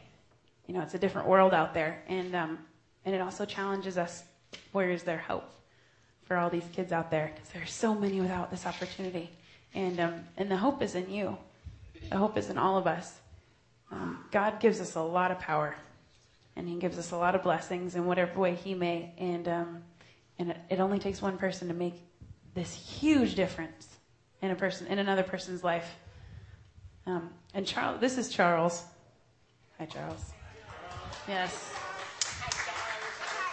You 0.65 0.73
know, 0.73 0.81
it's 0.81 0.95
a 0.95 0.99
different 0.99 1.27
world 1.27 1.53
out 1.53 1.75
there, 1.75 2.03
and 2.07 2.35
um, 2.35 2.59
and 3.05 3.13
it 3.13 3.21
also 3.21 3.45
challenges 3.45 3.97
us 3.97 4.23
where 4.71 4.89
is 4.89 5.03
their 5.03 5.17
hope 5.17 5.49
for 6.25 6.37
all 6.37 6.49
these 6.49 6.67
kids 6.73 6.91
out 6.91 7.11
there? 7.11 7.31
Because 7.33 7.49
there's 7.49 7.73
so 7.73 7.95
many 7.95 8.21
without 8.21 8.51
this 8.51 8.65
opportunity, 8.65 9.29
and 9.73 9.99
um, 9.99 10.23
and 10.37 10.49
the 10.49 10.57
hope 10.57 10.81
is 10.81 10.95
in 10.95 11.09
you. 11.09 11.37
The 12.09 12.17
hope 12.17 12.37
is 12.37 12.49
in 12.49 12.57
all 12.57 12.77
of 12.77 12.87
us. 12.87 13.19
Um, 13.91 14.25
God 14.31 14.59
gives 14.59 14.79
us 14.79 14.95
a 14.95 15.01
lot 15.01 15.31
of 15.31 15.39
power, 15.39 15.75
and 16.55 16.67
He 16.67 16.75
gives 16.75 16.97
us 16.97 17.11
a 17.11 17.17
lot 17.17 17.35
of 17.35 17.43
blessings 17.43 17.95
in 17.95 18.05
whatever 18.05 18.39
way 18.39 18.55
He 18.55 18.73
may, 18.73 19.13
and 19.17 19.47
um, 19.47 19.83
and 20.37 20.51
it, 20.51 20.57
it 20.69 20.79
only 20.79 20.99
takes 20.99 21.21
one 21.21 21.37
person 21.37 21.67
to 21.67 21.73
make 21.73 21.95
this 22.53 22.73
huge 22.73 23.35
difference 23.35 23.87
in 24.41 24.51
a 24.51 24.55
person 24.55 24.87
in 24.87 24.99
another 24.99 25.23
person's 25.23 25.63
life. 25.63 25.95
Um, 27.05 27.29
and 27.53 27.65
Charles, 27.65 27.99
this 27.99 28.17
is 28.17 28.29
Charles. 28.29 28.83
Hi, 29.79 29.85
Charles. 29.85 30.33
Yes. 31.27 31.78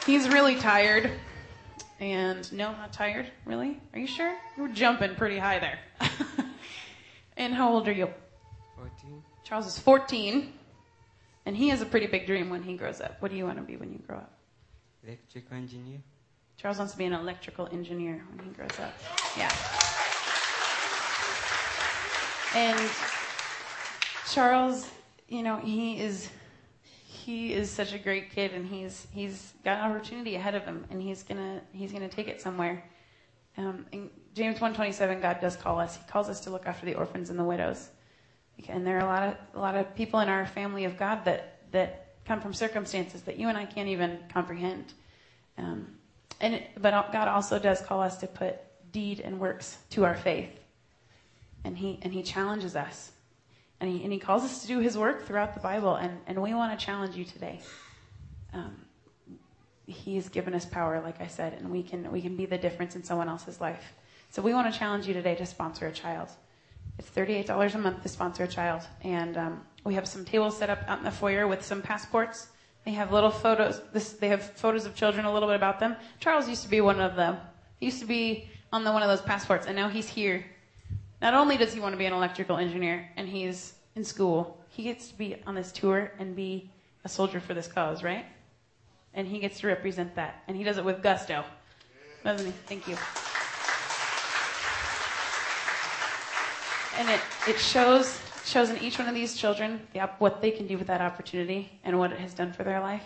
He's 0.07 0.29
really 0.29 0.55
tired. 0.55 1.11
And 1.99 2.51
no, 2.53 2.71
not 2.71 2.93
tired. 2.93 3.27
Really? 3.45 3.81
Are 3.93 3.99
you 3.99 4.07
sure? 4.07 4.37
We're 4.57 4.69
jumping 4.69 5.17
pretty 5.17 5.37
high 5.37 5.59
there. 5.59 5.81
and 7.37 7.53
how 7.53 7.73
old 7.73 7.89
are 7.89 7.93
you? 7.93 8.09
14. 8.77 9.23
Charles 9.43 9.67
is 9.67 9.79
14. 9.81 10.53
And 11.45 11.57
he 11.57 11.71
has 11.71 11.81
a 11.81 11.87
pretty 11.87 12.07
big 12.07 12.27
dream 12.27 12.51
when 12.51 12.63
he 12.63 12.77
grows 12.77 13.01
up. 13.01 13.17
What 13.21 13.33
do 13.33 13.37
you 13.37 13.45
want 13.45 13.59
to 13.59 13.65
be 13.65 13.77
when 13.77 13.93
you 13.93 13.99
grow 14.07 14.19
up? 14.19 14.33
Electrical 15.05 15.57
engineer. 15.57 15.99
Charles 16.57 16.79
wants 16.79 16.93
to 16.93 16.99
be 16.99 17.05
an 17.05 17.13
electrical 17.13 17.69
engineer 17.73 18.25
when 18.31 18.47
he 18.47 18.53
grows 18.53 18.79
up. 18.79 18.95
Yeah. 19.37 19.53
And 22.55 22.91
Charles, 24.33 24.89
you 25.29 25.43
know, 25.43 25.57
he 25.57 26.01
is 26.01 26.31
he 27.27 27.53
is 27.53 27.71
such 27.71 27.93
a 27.93 27.99
great 27.99 28.31
kid, 28.31 28.53
and 28.53 28.67
he's 28.67 29.07
he's 29.13 29.53
got 29.65 29.79
an 29.79 29.91
opportunity 29.91 30.37
ahead 30.37 30.55
of 30.55 30.65
him, 30.65 30.85
and 30.91 31.03
he's 31.03 31.23
gonna 31.25 31.61
he's 31.73 31.93
gonna 31.93 32.09
take 32.09 32.29
it 32.29 32.41
somewhere. 32.41 32.85
Um, 33.59 33.87
in 33.93 34.11
James 34.35 34.61
one 34.61 34.75
twenty 34.75 34.93
seven, 34.93 35.21
God 35.21 35.41
does 35.41 35.57
call 35.57 35.81
us. 35.81 35.97
He 35.97 36.03
calls 36.09 36.29
us 36.29 36.41
to 36.41 36.51
look 36.51 36.67
after 36.67 36.87
the 36.87 36.95
orphans 36.95 37.31
and 37.31 37.39
the 37.39 37.45
widows, 37.45 37.89
and 38.69 38.87
there 38.87 38.97
are 38.97 39.01
a 39.01 39.07
lot 39.07 39.23
of 39.25 39.35
a 39.55 39.61
lot 39.61 39.77
of 39.77 39.95
people 39.97 40.21
in 40.21 40.29
our 40.29 40.47
family 40.47 40.85
of 40.85 40.97
God 40.97 41.25
that 41.25 41.59
that 41.73 42.15
come 42.25 42.41
from 42.41 42.55
circumstances 42.55 43.23
that 43.23 43.39
you 43.39 43.49
and 43.49 43.59
I 43.59 43.65
can't 43.67 43.89
even 43.89 44.19
comprehend. 44.33 44.95
Um, 45.59 45.89
and 46.41 46.63
but 46.81 47.13
God 47.13 47.29
also 47.29 47.59
does 47.59 47.81
call 47.81 48.01
us 48.03 48.19
to 48.19 48.27
put 48.27 48.57
deed 48.93 49.21
and 49.21 49.41
works 49.41 49.79
to 49.91 50.05
our 50.05 50.15
faith. 50.17 50.51
and 51.65 51.77
he 51.79 51.99
and 52.03 52.13
he 52.13 52.23
challenges 52.23 52.77
us, 52.77 53.13
and 53.81 53.91
he 53.91 54.03
and 54.03 54.13
he 54.13 54.19
calls 54.19 54.43
us 54.43 54.63
to 54.63 54.67
do 54.69 54.79
his 54.81 54.97
work 54.97 55.27
throughout 55.27 55.55
the 55.55 55.61
Bible, 55.61 55.97
and 55.97 56.19
and 56.27 56.41
we 56.41 56.55
want 56.55 56.79
to 56.79 56.85
challenge 56.85 57.17
you 57.17 57.25
today. 57.25 57.61
Um, 58.53 58.75
he's 59.87 60.29
given 60.29 60.55
us 60.55 60.65
power, 60.65 61.01
like 61.01 61.21
I 61.21 61.27
said, 61.27 61.53
and 61.55 61.71
we 61.71 61.83
can 61.83 62.11
we 62.11 62.21
can 62.23 62.37
be 62.37 62.47
the 62.47 62.59
difference 62.59 62.97
in 62.97 63.05
someone 63.05 63.29
else's 63.29 63.61
life. 63.61 63.95
So 64.31 64.43
we 64.43 64.53
want 64.53 64.73
to 64.73 64.79
challenge 64.79 65.07
you 65.07 65.15
today 65.15 65.35
to 65.37 65.47
sponsor 65.47 65.87
a 65.87 65.93
child. 65.93 66.29
It's 66.99 67.09
thirty-eight 67.09 67.47
dollars 67.47 67.75
a 67.75 67.79
month 67.79 68.03
to 68.03 68.09
sponsor 68.09 68.45
a 68.45 68.49
child, 68.49 68.83
and 69.03 69.37
um, 69.37 69.63
we 69.85 69.95
have 69.95 70.09
some 70.09 70.25
tables 70.25 70.57
set 70.57 70.71
up 70.71 70.81
out 70.89 70.99
in 70.99 71.05
the 71.05 71.11
foyer 71.11 71.47
with 71.47 71.65
some 71.65 71.83
passports. 71.83 72.49
They 72.85 72.93
have 72.93 73.13
little 73.13 73.31
photos. 73.31 73.83
This, 73.93 74.13
they 74.13 74.29
have 74.29 74.43
photos 74.43 74.87
of 74.87 74.95
children, 74.95 75.27
a 75.27 75.33
little 75.33 75.49
bit 75.49 75.57
about 75.57 75.81
them. 75.81 75.97
Charles 76.21 76.49
used 76.49 76.63
to 76.63 76.69
be 76.69 76.81
one 76.81 77.01
of 77.01 77.17
them. 77.17 77.37
He 77.81 77.87
used 77.87 77.99
to 78.01 78.07
be 78.07 78.49
on 78.73 78.85
the, 78.85 78.93
one 78.93 79.03
of 79.03 79.09
those 79.09 79.21
passports, 79.21 79.67
and 79.67 79.77
now 79.77 79.89
he's 79.89 80.09
here. 80.09 80.45
Not 81.21 81.35
only 81.35 81.57
does 81.57 81.73
he 81.73 81.81
want 81.81 81.93
to 81.93 81.97
be 81.97 82.07
an 82.07 82.13
electrical 82.13 82.57
engineer, 82.57 83.11
and 83.17 83.29
he's 83.29 83.75
in 83.95 84.05
school, 84.05 84.61
he 84.69 84.83
gets 84.83 85.09
to 85.09 85.17
be 85.17 85.37
on 85.47 85.55
this 85.55 85.73
tour 85.73 86.13
and 86.19 86.37
be 86.37 86.71
a 87.05 87.09
soldier 87.09 87.41
for 87.41 87.55
this 87.55 87.67
cause, 87.67 88.03
right? 88.03 88.27
And 89.15 89.27
he 89.27 89.39
gets 89.39 89.61
to 89.61 89.67
represent 89.67 90.15
that, 90.17 90.43
and 90.49 90.57
he 90.57 90.65
does 90.65 90.77
it 90.79 90.85
with 90.85 91.03
gusto, 91.03 91.45
doesn't 92.23 92.47
he? 92.47 92.53
Thank 92.67 92.87
you. 92.87 92.97
and 96.99 97.11
it, 97.11 97.21
it 97.49 97.59
shows 97.59 98.21
shows 98.45 98.71
in 98.71 98.79
each 98.79 98.99
one 98.99 99.09
of 99.09 99.15
these 99.15 99.37
children 99.37 99.87
the, 99.93 100.01
what 100.19 100.41
they 100.41 100.51
can 100.51 100.67
do 100.67 100.79
with 100.79 100.87
that 100.87 101.01
opportunity 101.01 101.81
and 101.85 101.99
what 101.99 102.13
it 102.13 102.19
has 102.19 102.33
done 102.33 102.53
for 102.53 102.63
their 102.63 102.81
life. 102.81 103.05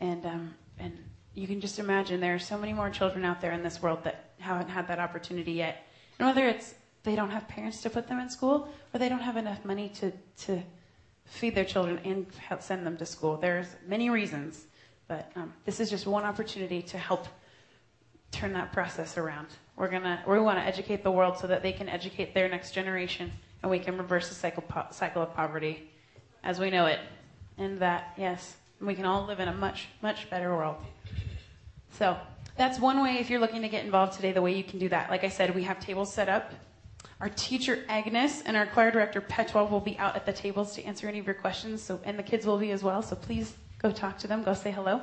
And 0.00 0.24
um, 0.26 0.54
and 0.78 0.96
you 1.34 1.46
can 1.46 1.60
just 1.60 1.78
imagine 1.78 2.20
there 2.20 2.34
are 2.34 2.40
so 2.40 2.58
many 2.58 2.72
more 2.72 2.90
children 2.90 3.24
out 3.24 3.40
there 3.40 3.52
in 3.52 3.62
this 3.62 3.80
world 3.80 4.02
that 4.04 4.30
haven't 4.38 4.68
had 4.68 4.88
that 4.88 4.98
opportunity 4.98 5.52
yet. 5.52 5.86
And 6.18 6.26
whether 6.26 6.46
it's 6.46 6.74
they 7.02 7.16
don't 7.16 7.30
have 7.30 7.48
parents 7.48 7.80
to 7.82 7.90
put 7.90 8.08
them 8.08 8.18
in 8.18 8.28
school 8.28 8.68
or 8.92 8.98
they 8.98 9.08
don't 9.08 9.20
have 9.20 9.36
enough 9.36 9.64
money 9.64 9.88
to 10.00 10.12
to 10.44 10.62
feed 11.24 11.54
their 11.54 11.64
children 11.64 12.00
and 12.04 12.26
help 12.48 12.62
send 12.62 12.84
them 12.84 12.96
to 12.96 13.06
school. 13.06 13.36
There's 13.36 13.68
many 13.86 14.10
reasons, 14.10 14.66
but 15.06 15.30
um, 15.36 15.52
this 15.64 15.78
is 15.80 15.88
just 15.88 16.06
one 16.06 16.24
opportunity 16.24 16.82
to 16.82 16.98
help 16.98 17.26
turn 18.32 18.52
that 18.52 18.72
process 18.72 19.16
around. 19.16 19.48
We're 19.76 19.88
gonna 19.88 20.22
we 20.26 20.38
want 20.40 20.58
to 20.58 20.64
educate 20.64 21.02
the 21.02 21.10
world 21.10 21.38
so 21.38 21.46
that 21.46 21.62
they 21.62 21.72
can 21.72 21.88
educate 21.88 22.34
their 22.34 22.48
next 22.48 22.72
generation, 22.72 23.32
and 23.62 23.70
we 23.70 23.78
can 23.78 23.96
reverse 23.96 24.28
the 24.28 24.34
cycle 24.34 24.62
po- 24.62 24.86
cycle 24.90 25.22
of 25.22 25.34
poverty 25.34 25.90
as 26.42 26.58
we 26.58 26.70
know 26.70 26.86
it, 26.86 27.00
and 27.58 27.78
that 27.80 28.14
yes, 28.16 28.56
we 28.80 28.94
can 28.94 29.04
all 29.04 29.24
live 29.24 29.40
in 29.40 29.48
a 29.48 29.54
much 29.54 29.88
much 30.02 30.28
better 30.30 30.54
world. 30.54 30.76
So 31.92 32.16
that's 32.56 32.78
one 32.78 33.02
way 33.02 33.18
if 33.18 33.30
you're 33.30 33.40
looking 33.40 33.62
to 33.62 33.68
get 33.68 33.84
involved 33.84 34.14
today. 34.14 34.32
The 34.32 34.42
way 34.42 34.54
you 34.54 34.64
can 34.64 34.78
do 34.78 34.88
that, 34.90 35.10
like 35.10 35.24
I 35.24 35.28
said, 35.28 35.54
we 35.54 35.62
have 35.62 35.80
tables 35.80 36.12
set 36.12 36.28
up. 36.28 36.52
Our 37.20 37.28
teacher 37.28 37.84
Agnes 37.88 38.42
and 38.46 38.56
our 38.56 38.64
choir 38.66 38.90
director 38.90 39.20
Petwa 39.20 39.70
will 39.70 39.80
be 39.80 39.98
out 39.98 40.16
at 40.16 40.24
the 40.24 40.32
tables 40.32 40.74
to 40.76 40.84
answer 40.84 41.06
any 41.06 41.18
of 41.18 41.26
your 41.26 41.34
questions. 41.34 41.82
So 41.82 42.00
and 42.04 42.18
the 42.18 42.22
kids 42.22 42.46
will 42.46 42.56
be 42.56 42.70
as 42.70 42.82
well. 42.82 43.02
So 43.02 43.14
please 43.14 43.54
go 43.78 43.92
talk 43.92 44.18
to 44.18 44.26
them. 44.26 44.42
Go 44.42 44.54
say 44.54 44.70
hello. 44.70 45.02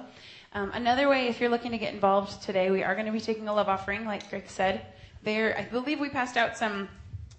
Um, 0.54 0.72
another 0.74 1.10
way, 1.10 1.28
if 1.28 1.40
you're 1.40 1.52
looking 1.52 1.72
to 1.72 1.78
get 1.78 1.94
involved 1.94 2.42
today, 2.42 2.72
we 2.72 2.82
are 2.82 2.96
going 2.96 3.06
to 3.06 3.12
be 3.12 3.20
taking 3.20 3.48
a 3.48 3.54
love 3.54 3.68
offering, 3.68 4.06
like 4.06 4.28
Greg 4.30 4.46
said. 4.48 4.86
There, 5.22 5.56
I 5.56 5.66
believe 5.66 6.00
we 6.00 6.10
passed 6.10 6.38
out 6.38 6.58
some 6.58 6.90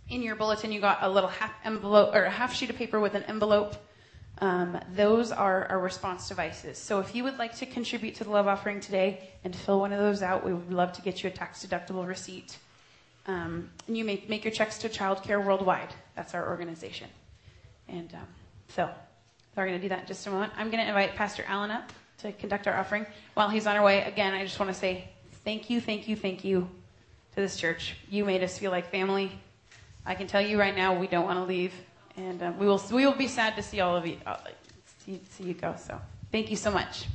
in 0.08 0.22
your 0.22 0.36
bulletin. 0.36 0.70
You 0.70 0.80
got 0.80 0.98
a 1.02 1.08
little 1.08 1.30
half 1.30 1.52
envelope 1.64 2.14
or 2.14 2.24
a 2.24 2.30
half 2.30 2.54
sheet 2.54 2.70
of 2.70 2.76
paper 2.76 3.00
with 3.00 3.14
an 3.14 3.24
envelope. 3.24 3.74
Um, 4.40 4.78
those 4.94 5.32
are 5.32 5.66
our 5.66 5.80
response 5.80 6.28
devices. 6.28 6.78
So 6.78 7.00
if 7.00 7.16
you 7.16 7.24
would 7.24 7.38
like 7.38 7.56
to 7.56 7.66
contribute 7.66 8.14
to 8.16 8.24
the 8.24 8.30
love 8.30 8.46
offering 8.46 8.78
today 8.78 9.30
and 9.42 9.56
fill 9.56 9.80
one 9.80 9.92
of 9.92 9.98
those 9.98 10.22
out, 10.22 10.44
we 10.44 10.54
would 10.54 10.72
love 10.72 10.92
to 10.92 11.02
get 11.02 11.24
you 11.24 11.30
a 11.30 11.32
tax 11.32 11.66
deductible 11.66 12.06
receipt. 12.06 12.58
Um, 13.28 13.70
and 13.86 13.96
you 13.96 14.04
may 14.04 14.24
make 14.26 14.42
your 14.42 14.52
checks 14.52 14.78
to 14.78 14.88
Child 14.88 15.22
Care 15.22 15.40
Worldwide. 15.40 15.94
That's 16.16 16.34
our 16.34 16.48
organization. 16.48 17.08
And 17.86 18.12
um, 18.14 18.26
so 18.68 18.88
we're 19.54 19.66
going 19.66 19.78
to 19.78 19.82
do 19.82 19.90
that 19.90 20.00
in 20.00 20.06
just 20.06 20.26
a 20.26 20.30
moment. 20.30 20.52
I'm 20.56 20.70
going 20.70 20.82
to 20.82 20.88
invite 20.88 21.14
Pastor 21.14 21.44
Allen 21.46 21.70
up 21.70 21.92
to 22.18 22.32
conduct 22.32 22.66
our 22.66 22.74
offering. 22.74 23.06
While 23.34 23.50
he's 23.50 23.66
on 23.66 23.76
our 23.76 23.84
way, 23.84 24.02
again, 24.02 24.32
I 24.32 24.44
just 24.44 24.58
want 24.58 24.72
to 24.72 24.78
say 24.78 25.08
thank 25.44 25.68
you, 25.68 25.80
thank 25.80 26.08
you, 26.08 26.16
thank 26.16 26.42
you 26.42 26.68
to 27.34 27.40
this 27.40 27.56
church. 27.56 27.96
You 28.10 28.24
made 28.24 28.42
us 28.42 28.58
feel 28.58 28.70
like 28.70 28.90
family. 28.90 29.30
I 30.06 30.14
can 30.14 30.26
tell 30.26 30.40
you 30.40 30.58
right 30.58 30.74
now, 30.74 30.98
we 30.98 31.06
don't 31.06 31.24
want 31.24 31.38
to 31.38 31.44
leave, 31.44 31.74
and 32.16 32.42
um, 32.42 32.58
we 32.58 32.66
will 32.66 32.82
we 32.90 33.04
will 33.04 33.14
be 33.14 33.28
sad 33.28 33.56
to 33.56 33.62
see 33.62 33.80
all 33.80 33.94
of 33.94 34.06
you 34.06 34.16
uh, 34.24 34.38
see, 35.04 35.20
see 35.30 35.44
you 35.44 35.54
go. 35.54 35.74
So 35.78 36.00
thank 36.32 36.50
you 36.50 36.56
so 36.56 36.70
much. 36.70 37.06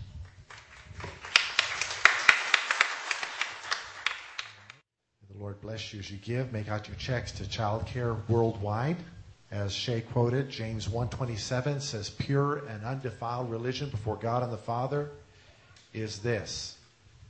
The 5.32 5.40
Lord 5.54 5.62
bless 5.62 5.94
you 5.94 6.00
as 6.00 6.10
you 6.10 6.18
give. 6.18 6.52
Make 6.52 6.68
out 6.68 6.88
your 6.88 6.98
checks 6.98 7.32
to 7.34 7.48
Child 7.48 7.86
Care 7.86 8.16
Worldwide. 8.28 8.98
As 9.52 9.72
Shay 9.72 10.02
quoted, 10.02 10.50
James 10.50 10.88
1:27 10.88 11.80
says, 11.80 12.10
"Pure 12.10 12.66
and 12.66 12.84
undefiled 12.84 13.52
religion 13.52 13.92
before 13.92 14.16
God 14.16 14.42
and 14.42 14.52
the 14.52 14.58
Father 14.58 15.12
is 15.94 16.20
this: 16.20 16.78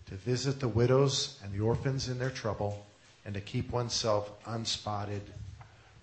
to 0.06 0.16
visit 0.16 0.62
the 0.62 0.70
widows 0.70 1.38
and 1.44 1.52
the 1.52 1.60
orphans 1.60 2.08
in 2.08 2.18
their 2.18 2.30
trouble, 2.30 2.86
and 3.26 3.34
to 3.34 3.42
keep 3.42 3.72
oneself 3.72 4.32
unspotted 4.46 5.34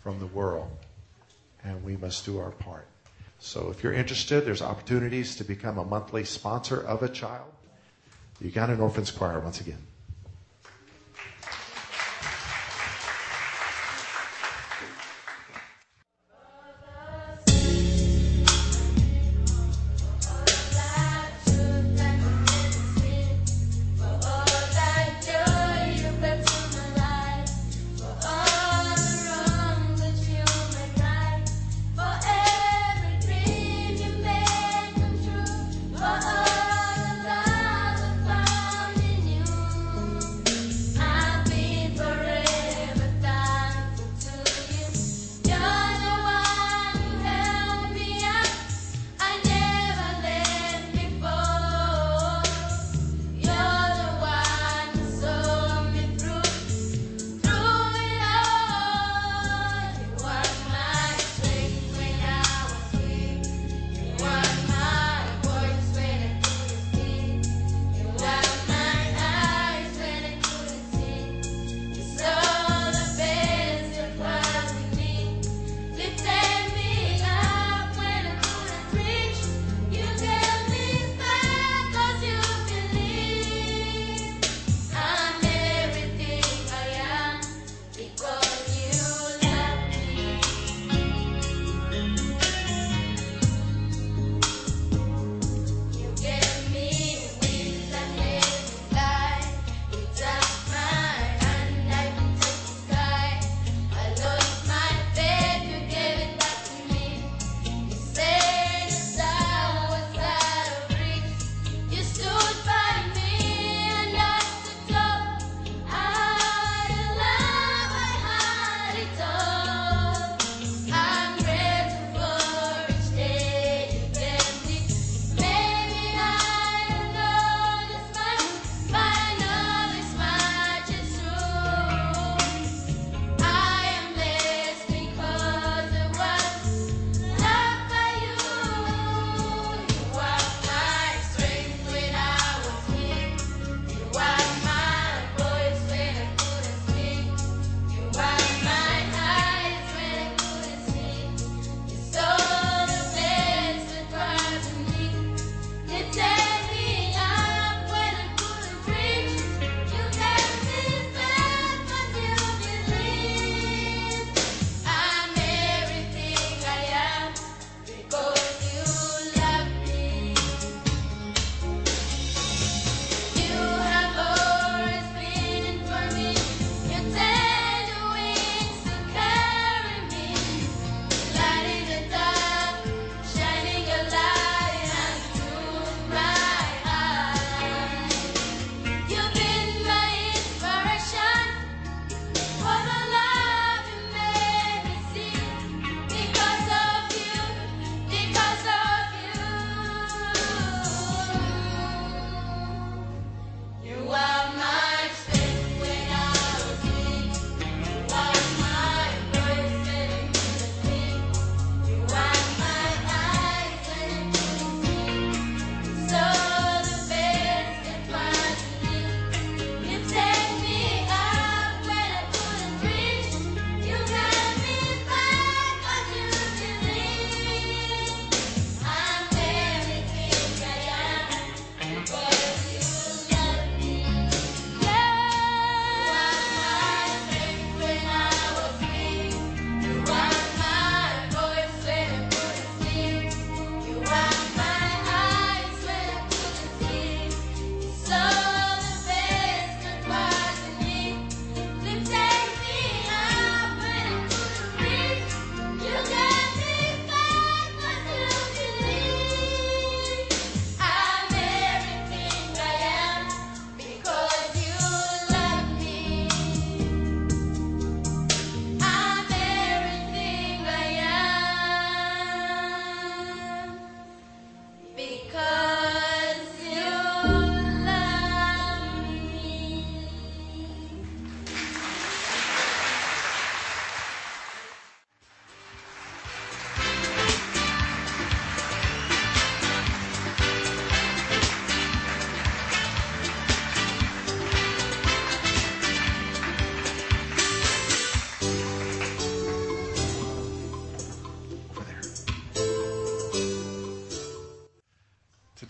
from 0.02 0.18
the 0.18 0.26
world." 0.26 0.76
And 1.64 1.82
we 1.82 1.96
must 1.96 2.26
do 2.26 2.38
our 2.38 2.50
part. 2.50 2.86
So 3.38 3.70
if 3.70 3.82
you're 3.82 3.94
interested, 3.94 4.44
there's 4.44 4.60
opportunities 4.60 5.36
to 5.36 5.44
become 5.44 5.78
a 5.78 5.86
monthly 5.86 6.24
sponsor 6.24 6.82
of 6.82 7.02
a 7.02 7.08
child. 7.08 7.50
You 8.42 8.50
got 8.50 8.68
an 8.68 8.80
orphans 8.80 9.10
choir 9.10 9.40
once 9.40 9.62
again. 9.62 9.86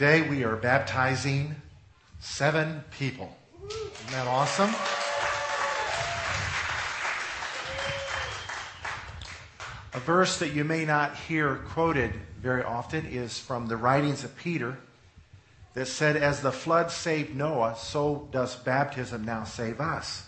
Today 0.01 0.27
we 0.27 0.45
are 0.45 0.57
baptizing 0.57 1.57
seven 2.21 2.83
people. 2.91 3.37
Isn't 3.69 4.13
that 4.13 4.27
awesome? 4.27 4.71
A 9.93 10.01
verse 10.01 10.39
that 10.39 10.55
you 10.55 10.65
may 10.65 10.87
not 10.87 11.17
hear 11.17 11.57
quoted 11.57 12.15
very 12.41 12.63
often 12.63 13.05
is 13.05 13.39
from 13.39 13.67
the 13.67 13.77
writings 13.77 14.25
of 14.25 14.35
Peter 14.39 14.79
that 15.75 15.85
said, 15.85 16.17
As 16.17 16.41
the 16.41 16.51
flood 16.51 16.91
saved 16.91 17.37
Noah, 17.37 17.77
so 17.77 18.27
does 18.33 18.57
baptism 18.57 19.23
now 19.27 19.45
save 19.45 19.83
us. 19.83 20.27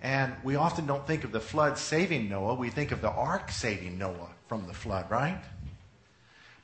And 0.00 0.32
we 0.42 0.56
often 0.56 0.86
don't 0.86 1.06
think 1.06 1.24
of 1.24 1.32
the 1.32 1.40
flood 1.40 1.76
saving 1.76 2.30
Noah, 2.30 2.54
we 2.54 2.70
think 2.70 2.92
of 2.92 3.02
the 3.02 3.10
ark 3.10 3.50
saving 3.50 3.98
Noah 3.98 4.30
from 4.48 4.66
the 4.66 4.72
flood, 4.72 5.10
right? 5.10 5.42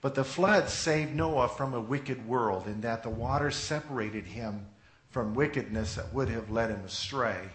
But 0.01 0.14
the 0.14 0.24
flood 0.24 0.68
saved 0.68 1.14
Noah 1.14 1.49
from 1.49 1.74
a 1.74 1.80
wicked 1.80 2.26
world 2.26 2.66
in 2.66 2.82
that 2.82 3.03
the 3.03 3.11
water 3.11 3.51
separated 3.51 4.26
him 4.26 4.66
from 5.11 5.34
wickedness 5.34 5.94
that 5.94 6.12
would 6.12 6.28
have 6.28 6.51
led 6.51 6.70
him 6.70 6.84
astray. 6.84 7.49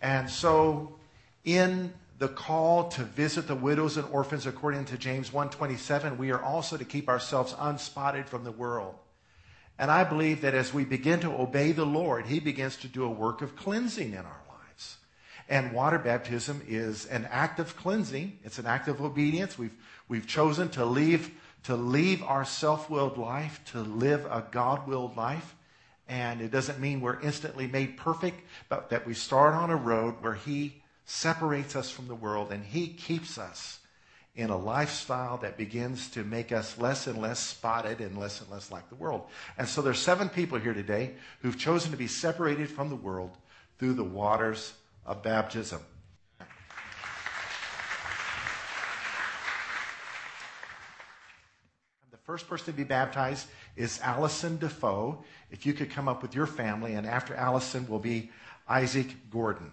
And 0.00 0.28
so 0.28 0.96
in 1.44 1.92
the 2.18 2.28
call 2.28 2.88
to 2.90 3.04
visit 3.04 3.46
the 3.46 3.54
widows 3.54 3.96
and 3.96 4.06
orphans 4.08 4.46
according 4.46 4.84
to 4.86 4.98
James 4.98 5.30
1:27, 5.30 6.18
we 6.18 6.30
are 6.30 6.42
also 6.42 6.76
to 6.76 6.84
keep 6.84 7.08
ourselves 7.08 7.54
unspotted 7.58 8.28
from 8.28 8.44
the 8.44 8.52
world. 8.52 8.96
And 9.78 9.90
I 9.90 10.02
believe 10.02 10.40
that 10.40 10.54
as 10.54 10.74
we 10.74 10.84
begin 10.84 11.20
to 11.20 11.40
obey 11.40 11.70
the 11.72 11.86
Lord, 11.86 12.26
he 12.26 12.40
begins 12.40 12.76
to 12.78 12.88
do 12.88 13.04
a 13.04 13.10
work 13.10 13.42
of 13.42 13.54
cleansing 13.54 14.10
in 14.10 14.18
our 14.18 14.24
lives. 14.24 14.47
And 15.48 15.72
water 15.72 15.98
baptism 15.98 16.62
is 16.68 17.06
an 17.06 17.26
act 17.30 17.58
of 17.58 17.76
cleansing. 17.76 18.38
It's 18.44 18.58
an 18.58 18.66
act 18.66 18.88
of 18.88 19.00
obedience. 19.00 19.58
We've, 19.58 19.74
we've 20.08 20.26
chosen 20.26 20.68
to 20.70 20.84
leave, 20.84 21.30
to 21.64 21.74
leave 21.74 22.22
our 22.22 22.44
self-willed 22.44 23.16
life, 23.16 23.60
to 23.72 23.80
live 23.80 24.26
a 24.26 24.46
God-willed 24.50 25.16
life. 25.16 25.54
And 26.06 26.40
it 26.40 26.50
doesn't 26.50 26.80
mean 26.80 27.00
we're 27.00 27.20
instantly 27.20 27.66
made 27.66 27.96
perfect, 27.96 28.40
but 28.68 28.90
that 28.90 29.06
we 29.06 29.14
start 29.14 29.54
on 29.54 29.70
a 29.70 29.76
road 29.76 30.16
where 30.20 30.34
he 30.34 30.82
separates 31.06 31.74
us 31.74 31.90
from 31.90 32.08
the 32.08 32.14
world 32.14 32.52
and 32.52 32.62
he 32.64 32.88
keeps 32.88 33.38
us 33.38 33.80
in 34.36 34.50
a 34.50 34.56
lifestyle 34.56 35.38
that 35.38 35.56
begins 35.56 36.10
to 36.10 36.22
make 36.22 36.52
us 36.52 36.78
less 36.78 37.06
and 37.06 37.20
less 37.20 37.40
spotted 37.40 38.00
and 38.00 38.16
less 38.16 38.40
and 38.40 38.50
less 38.50 38.70
like 38.70 38.88
the 38.88 38.94
world. 38.94 39.22
And 39.56 39.66
so 39.66 39.82
there's 39.82 39.98
seven 39.98 40.28
people 40.28 40.58
here 40.58 40.74
today 40.74 41.14
who've 41.40 41.58
chosen 41.58 41.90
to 41.90 41.96
be 41.96 42.06
separated 42.06 42.68
from 42.68 42.88
the 42.88 42.96
world 42.96 43.32
through 43.78 43.94
the 43.94 44.04
waters 44.04 44.74
of 45.08 45.22
baptism. 45.22 45.80
The 52.10 52.18
first 52.24 52.46
person 52.46 52.66
to 52.66 52.72
be 52.72 52.84
baptized 52.84 53.48
is 53.74 53.98
Allison 54.02 54.58
Defoe. 54.58 55.24
If 55.50 55.64
you 55.64 55.72
could 55.72 55.90
come 55.90 56.08
up 56.08 56.20
with 56.20 56.34
your 56.34 56.46
family, 56.46 56.92
and 56.92 57.06
after 57.06 57.34
Allison 57.34 57.88
will 57.88 57.98
be 57.98 58.30
Isaac 58.68 59.08
Gordon. 59.30 59.72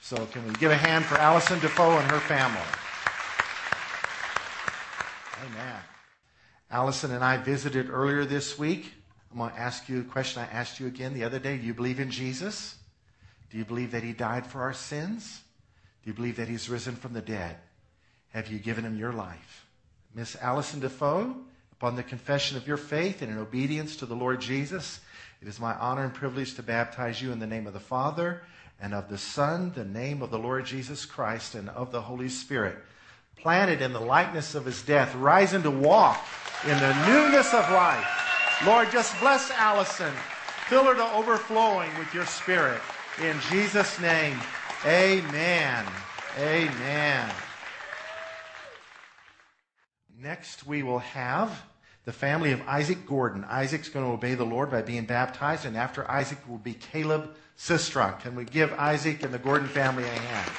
So 0.00 0.16
can 0.26 0.46
we 0.48 0.54
give 0.54 0.70
a 0.70 0.76
hand 0.76 1.04
for 1.04 1.18
Allison 1.18 1.60
Defoe 1.60 1.98
and 1.98 2.10
her 2.10 2.20
family? 2.20 2.62
Amen. 5.44 5.80
Allison 6.70 7.12
and 7.12 7.22
I 7.22 7.36
visited 7.36 7.90
earlier 7.90 8.24
this 8.24 8.58
week. 8.58 8.94
I'm 9.30 9.38
going 9.38 9.50
to 9.50 9.58
ask 9.58 9.90
you 9.90 10.00
a 10.00 10.04
question 10.04 10.42
I 10.42 10.46
asked 10.46 10.80
you 10.80 10.86
again 10.86 11.12
the 11.12 11.24
other 11.24 11.38
day. 11.38 11.58
Do 11.58 11.66
you 11.66 11.74
believe 11.74 12.00
in 12.00 12.10
Jesus? 12.10 12.76
Do 13.50 13.58
you 13.58 13.64
believe 13.64 13.90
that 13.92 14.02
he 14.02 14.12
died 14.12 14.46
for 14.46 14.62
our 14.62 14.72
sins? 14.72 15.42
Do 16.02 16.10
you 16.10 16.14
believe 16.14 16.36
that 16.36 16.48
he's 16.48 16.68
risen 16.68 16.94
from 16.94 17.12
the 17.12 17.20
dead? 17.20 17.56
Have 18.32 18.48
you 18.48 18.58
given 18.58 18.84
him 18.84 18.96
your 18.96 19.12
life? 19.12 19.66
Miss 20.14 20.36
Allison 20.40 20.80
Defoe, 20.80 21.36
upon 21.72 21.96
the 21.96 22.02
confession 22.02 22.56
of 22.56 22.66
your 22.66 22.76
faith 22.76 23.22
and 23.22 23.30
in 23.30 23.38
obedience 23.38 23.96
to 23.96 24.06
the 24.06 24.14
Lord 24.14 24.40
Jesus, 24.40 25.00
it 25.42 25.48
is 25.48 25.58
my 25.58 25.74
honor 25.74 26.04
and 26.04 26.14
privilege 26.14 26.54
to 26.54 26.62
baptize 26.62 27.20
you 27.20 27.32
in 27.32 27.38
the 27.38 27.46
name 27.46 27.66
of 27.66 27.72
the 27.72 27.80
Father 27.80 28.42
and 28.80 28.94
of 28.94 29.08
the 29.08 29.18
Son, 29.18 29.72
the 29.74 29.84
name 29.84 30.22
of 30.22 30.30
the 30.30 30.38
Lord 30.38 30.64
Jesus 30.64 31.04
Christ, 31.04 31.54
and 31.54 31.68
of 31.70 31.92
the 31.92 32.00
Holy 32.00 32.28
Spirit. 32.28 32.76
Planted 33.36 33.82
in 33.82 33.92
the 33.92 34.00
likeness 34.00 34.54
of 34.54 34.64
his 34.64 34.82
death, 34.82 35.14
rising 35.14 35.62
to 35.62 35.70
walk 35.70 36.22
in 36.64 36.76
the 36.78 37.06
newness 37.06 37.52
of 37.52 37.70
life. 37.70 38.06
Lord, 38.66 38.90
just 38.90 39.18
bless 39.20 39.50
Allison. 39.50 40.12
Fill 40.68 40.84
her 40.84 40.94
to 40.94 41.12
overflowing 41.14 41.90
with 41.98 42.12
your 42.14 42.26
spirit. 42.26 42.80
In 43.18 43.36
Jesus' 43.50 44.00
name, 44.00 44.38
amen. 44.84 45.86
Amen. 46.38 47.30
Next, 50.18 50.66
we 50.66 50.82
will 50.82 51.00
have 51.00 51.62
the 52.04 52.12
family 52.12 52.52
of 52.52 52.62
Isaac 52.66 53.06
Gordon. 53.06 53.44
Isaac's 53.44 53.88
going 53.88 54.06
to 54.06 54.12
obey 54.12 54.34
the 54.34 54.44
Lord 54.44 54.70
by 54.70 54.82
being 54.82 55.04
baptized, 55.04 55.66
and 55.66 55.76
after 55.76 56.10
Isaac 56.10 56.38
will 56.48 56.58
be 56.58 56.74
Caleb 56.74 57.34
Sistrunk. 57.58 58.20
Can 58.20 58.34
we 58.34 58.44
give 58.44 58.72
Isaac 58.72 59.22
and 59.22 59.34
the 59.34 59.38
Gordon 59.38 59.68
family 59.68 60.04
a 60.04 60.08
hand? 60.08 60.50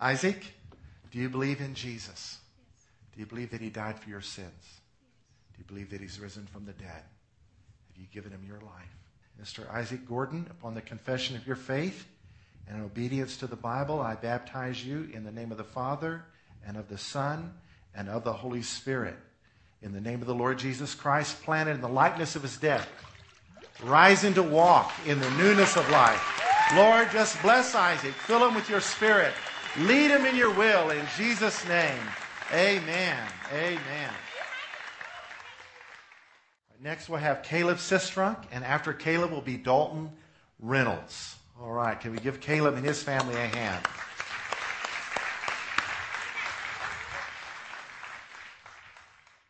Isaac, 0.00 0.54
do 1.10 1.18
you 1.18 1.28
believe 1.28 1.60
in 1.60 1.74
Jesus? 1.74 2.38
Do 3.12 3.20
you 3.20 3.26
believe 3.26 3.50
that 3.50 3.60
he 3.60 3.70
died 3.70 3.98
for 3.98 4.08
your 4.08 4.20
sins? 4.20 4.77
Do 5.58 5.64
you 5.64 5.74
believe 5.74 5.90
that 5.90 6.00
he's 6.00 6.20
risen 6.20 6.46
from 6.46 6.64
the 6.64 6.72
dead? 6.72 6.86
Have 6.88 7.96
you 7.96 8.06
given 8.12 8.30
him 8.30 8.44
your 8.46 8.60
life? 8.60 8.94
Mr. 9.42 9.68
Isaac 9.74 10.08
Gordon, 10.08 10.46
upon 10.50 10.74
the 10.74 10.80
confession 10.80 11.34
of 11.34 11.46
your 11.46 11.56
faith 11.56 12.06
and 12.68 12.78
in 12.78 12.84
obedience 12.84 13.36
to 13.38 13.48
the 13.48 13.56
Bible, 13.56 14.00
I 14.00 14.14
baptize 14.14 14.84
you 14.84 15.08
in 15.12 15.24
the 15.24 15.32
name 15.32 15.50
of 15.50 15.58
the 15.58 15.64
Father 15.64 16.24
and 16.64 16.76
of 16.76 16.88
the 16.88 16.98
Son 16.98 17.54
and 17.92 18.08
of 18.08 18.22
the 18.22 18.32
Holy 18.32 18.62
Spirit. 18.62 19.16
In 19.82 19.92
the 19.92 20.00
name 20.00 20.20
of 20.20 20.28
the 20.28 20.34
Lord 20.34 20.58
Jesus 20.58 20.94
Christ, 20.94 21.42
planted 21.42 21.72
in 21.72 21.80
the 21.80 21.88
likeness 21.88 22.36
of 22.36 22.42
his 22.42 22.56
death, 22.56 22.88
rising 23.82 24.34
to 24.34 24.42
walk 24.44 24.92
in 25.06 25.20
the 25.20 25.30
newness 25.32 25.76
of 25.76 25.88
life. 25.90 26.22
Lord, 26.76 27.10
just 27.10 27.40
bless 27.42 27.74
Isaac. 27.74 28.12
Fill 28.12 28.46
him 28.46 28.54
with 28.54 28.68
your 28.68 28.80
spirit. 28.80 29.32
Lead 29.78 30.10
him 30.10 30.24
in 30.24 30.36
your 30.36 30.52
will 30.52 30.90
in 30.90 31.04
Jesus' 31.16 31.66
name. 31.66 32.00
Amen. 32.52 33.26
Amen. 33.52 34.12
Next, 36.80 37.08
we'll 37.08 37.18
have 37.18 37.42
Caleb 37.42 37.78
Sistrunk, 37.78 38.44
and 38.52 38.64
after 38.64 38.92
Caleb 38.92 39.32
will 39.32 39.40
be 39.40 39.56
Dalton 39.56 40.12
Reynolds. 40.60 41.34
All 41.60 41.72
right, 41.72 41.98
can 41.98 42.12
we 42.12 42.18
give 42.18 42.40
Caleb 42.40 42.76
and 42.76 42.84
his 42.84 43.02
family 43.02 43.34
a 43.34 43.48
hand? 43.48 43.84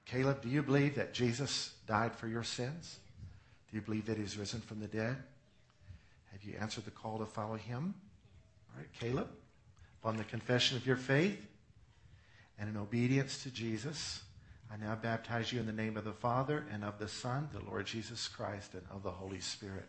Caleb, 0.06 0.40
do 0.40 0.48
you 0.48 0.62
believe 0.62 0.94
that 0.94 1.12
Jesus 1.12 1.74
died 1.86 2.14
for 2.14 2.28
your 2.28 2.42
sins? 2.42 2.98
Do 3.70 3.76
you 3.76 3.82
believe 3.82 4.06
that 4.06 4.16
he's 4.16 4.38
risen 4.38 4.60
from 4.62 4.80
the 4.80 4.86
dead? 4.86 5.16
Have 6.32 6.42
you 6.44 6.54
answered 6.58 6.86
the 6.86 6.90
call 6.90 7.18
to 7.18 7.26
follow 7.26 7.56
him? 7.56 7.92
All 8.70 8.80
right, 8.80 8.88
Caleb, 8.98 9.28
upon 10.02 10.16
the 10.16 10.24
confession 10.24 10.78
of 10.78 10.86
your 10.86 10.96
faith 10.96 11.46
and 12.58 12.70
in 12.70 12.76
obedience 12.78 13.42
to 13.42 13.50
Jesus, 13.50 14.22
I 14.70 14.76
now 14.76 14.94
baptize 14.94 15.52
you 15.52 15.60
in 15.60 15.66
the 15.66 15.72
name 15.72 15.96
of 15.96 16.04
the 16.04 16.12
Father 16.12 16.66
and 16.72 16.84
of 16.84 16.98
the 16.98 17.08
Son, 17.08 17.48
the 17.52 17.64
Lord 17.70 17.86
Jesus 17.86 18.28
Christ, 18.28 18.74
and 18.74 18.82
of 18.90 19.02
the 19.02 19.10
Holy 19.10 19.40
Spirit. 19.40 19.86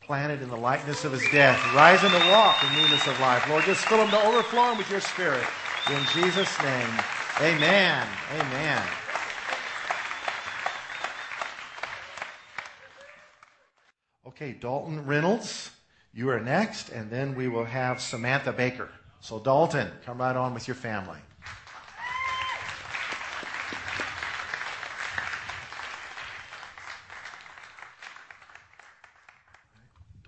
Planted 0.00 0.42
in 0.42 0.50
the 0.50 0.56
likeness 0.56 1.04
of 1.04 1.12
his 1.12 1.22
death, 1.30 1.58
rising 1.74 2.10
to 2.10 2.30
walk 2.30 2.62
in 2.64 2.82
newness 2.82 3.06
of 3.06 3.18
life. 3.20 3.48
Lord, 3.48 3.64
just 3.64 3.84
fill 3.84 3.98
him 3.98 4.10
to 4.10 4.20
overflowing 4.24 4.78
with 4.78 4.90
your 4.90 5.00
spirit. 5.00 5.44
In 5.90 6.00
Jesus' 6.12 6.60
name, 6.60 6.90
amen. 7.40 8.06
Amen. 8.34 8.82
Okay, 14.26 14.52
Dalton 14.52 15.06
Reynolds, 15.06 15.70
you 16.12 16.30
are 16.30 16.40
next, 16.40 16.88
and 16.88 17.10
then 17.10 17.36
we 17.36 17.46
will 17.46 17.64
have 17.64 18.00
Samantha 18.00 18.52
Baker. 18.52 18.88
So, 19.20 19.38
Dalton, 19.38 19.88
come 20.04 20.18
right 20.18 20.34
on 20.34 20.52
with 20.52 20.66
your 20.66 20.74
family. 20.74 21.18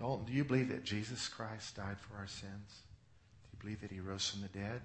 Dalton, 0.05 0.25
do 0.27 0.33
you 0.33 0.43
believe 0.43 0.69
that 0.69 0.83
Jesus 0.83 1.27
Christ 1.27 1.77
died 1.77 1.97
for 1.99 2.15
our 2.17 2.27
sins? 2.27 2.83
Do 3.41 3.49
you 3.53 3.59
believe 3.59 3.81
that 3.81 3.91
he 3.91 3.99
rose 3.99 4.29
from 4.29 4.41
the 4.41 4.49
dead? 4.49 4.79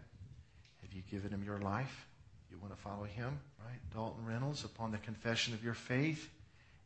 Have 0.80 0.94
you 0.94 1.02
given 1.10 1.30
him 1.30 1.44
your 1.44 1.58
life? 1.58 2.06
You 2.50 2.56
want 2.58 2.74
to 2.74 2.80
follow 2.80 3.04
him? 3.04 3.38
Right? 3.62 3.78
Dalton 3.92 4.24
Reynolds, 4.24 4.64
upon 4.64 4.92
the 4.92 4.98
confession 4.98 5.52
of 5.52 5.62
your 5.62 5.74
faith 5.74 6.30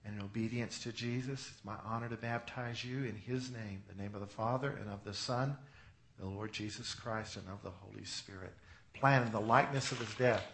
and 0.04 0.18
in 0.18 0.24
obedience 0.24 0.80
to 0.80 0.90
Jesus, 0.90 1.48
it's 1.52 1.64
my 1.64 1.76
honor 1.86 2.08
to 2.08 2.16
baptize 2.16 2.84
you 2.84 3.04
in 3.04 3.14
his 3.14 3.52
name, 3.52 3.84
the 3.86 4.02
name 4.02 4.16
of 4.16 4.20
the 4.20 4.26
Father 4.26 4.76
and 4.80 4.90
of 4.90 5.04
the 5.04 5.14
Son, 5.14 5.56
the 6.18 6.26
Lord 6.26 6.52
Jesus 6.52 6.92
Christ, 6.92 7.36
and 7.36 7.46
of 7.46 7.62
the 7.62 7.70
Holy 7.70 8.04
Spirit. 8.04 8.52
Plan 8.94 9.22
in 9.22 9.30
the 9.30 9.38
likeness 9.38 9.92
of 9.92 10.00
his 10.00 10.12
death. 10.16 10.44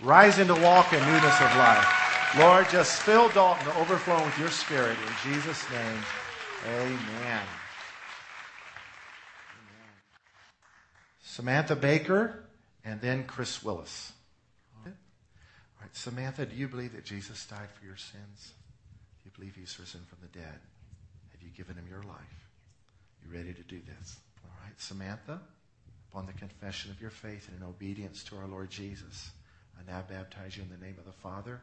Rise 0.00 0.38
into 0.38 0.54
walk 0.54 0.90
in 0.94 1.00
newness 1.00 1.40
of 1.42 1.56
life. 1.56 2.34
Lord, 2.38 2.66
just 2.70 3.02
fill 3.02 3.28
Dalton 3.28 3.66
to 3.66 3.78
overflow 3.78 4.24
with 4.24 4.38
your 4.38 4.50
spirit. 4.50 4.96
In 4.96 5.32
Jesus' 5.32 5.62
name, 5.70 5.98
amen. 6.64 7.42
Samantha 11.22 11.76
Baker, 11.76 12.44
and 12.84 13.00
then 13.00 13.24
Chris 13.24 13.62
Willis. 13.62 14.12
All 14.84 14.92
right, 15.82 15.94
Samantha, 15.94 16.46
do 16.46 16.56
you 16.56 16.68
believe 16.68 16.94
that 16.94 17.04
Jesus 17.04 17.44
died 17.46 17.68
for 17.78 17.84
your 17.84 17.96
sins? 17.96 18.52
Do 19.18 19.26
you 19.26 19.30
believe 19.36 19.54
he's 19.54 19.78
risen 19.78 20.00
from 20.08 20.18
the 20.22 20.38
dead? 20.38 20.58
Have 21.32 21.42
you 21.42 21.50
given 21.50 21.76
him 21.76 21.86
your 21.90 22.02
life? 22.04 22.48
You 23.22 23.36
ready 23.36 23.52
to 23.52 23.62
do 23.62 23.80
this? 23.80 24.16
All 24.44 24.50
right, 24.64 24.80
Samantha, 24.80 25.40
upon 26.10 26.26
the 26.26 26.32
confession 26.32 26.90
of 26.90 27.00
your 27.00 27.10
faith 27.10 27.48
and 27.48 27.60
in 27.60 27.68
obedience 27.68 28.24
to 28.24 28.36
our 28.36 28.46
Lord 28.46 28.70
Jesus, 28.70 29.30
I 29.78 29.90
now 29.90 30.02
baptize 30.08 30.56
you 30.56 30.62
in 30.62 30.70
the 30.70 30.84
name 30.84 30.96
of 30.98 31.04
the 31.04 31.12
Father 31.12 31.60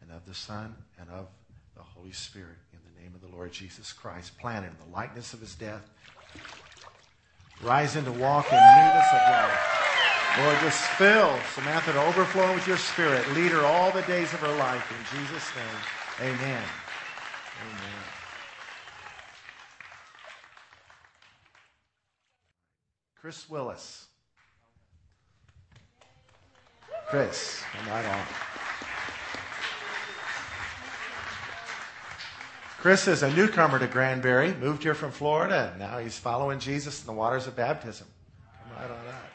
and 0.00 0.12
of 0.12 0.24
the 0.26 0.34
Son 0.34 0.76
and 1.00 1.08
of 1.10 1.26
the 1.74 1.82
Holy 1.82 2.12
Spirit 2.12 2.58
in 2.72 2.78
the 2.98 3.04
name 3.04 3.14
of 3.14 3.20
the 3.20 3.36
Lord 3.36 3.52
Jesus 3.52 3.92
Christ, 3.92 4.38
planted 4.38 4.68
in 4.68 4.90
the 4.90 4.96
likeness 4.96 5.32
of 5.32 5.40
his 5.40 5.54
death, 5.54 5.88
rising 7.62 8.04
to 8.04 8.12
walk 8.12 8.50
in 8.52 8.58
newness 8.58 9.12
of 9.12 9.20
life. 9.30 10.38
Lord, 10.40 10.56
just 10.60 10.80
fill 10.80 11.38
Samantha 11.54 11.92
to 11.92 12.02
overflow 12.02 12.54
with 12.54 12.66
your 12.66 12.76
spirit. 12.76 13.26
Lead 13.34 13.52
her 13.52 13.64
all 13.64 13.90
the 13.92 14.02
days 14.02 14.32
of 14.32 14.40
her 14.40 14.56
life. 14.56 14.84
In 14.90 15.18
Jesus' 15.18 15.48
name, 15.56 16.32
amen. 16.32 16.62
Amen. 17.60 18.04
Chris 23.20 23.48
Willis. 23.48 24.06
Chris, 27.08 27.62
come 27.72 27.92
right 27.92 28.06
on. 28.06 28.47
Chris 32.78 33.08
is 33.08 33.24
a 33.24 33.34
newcomer 33.34 33.80
to 33.80 33.88
Granbury, 33.88 34.54
moved 34.54 34.84
here 34.84 34.94
from 34.94 35.10
Florida, 35.10 35.70
and 35.72 35.80
now 35.80 35.98
he's 35.98 36.16
following 36.16 36.60
Jesus 36.60 37.00
in 37.00 37.06
the 37.06 37.12
waters 37.12 37.48
of 37.48 37.56
baptism. 37.56 38.06
Come 38.62 38.76
right 38.76 38.88
on 38.88 39.04
that. 39.04 39.32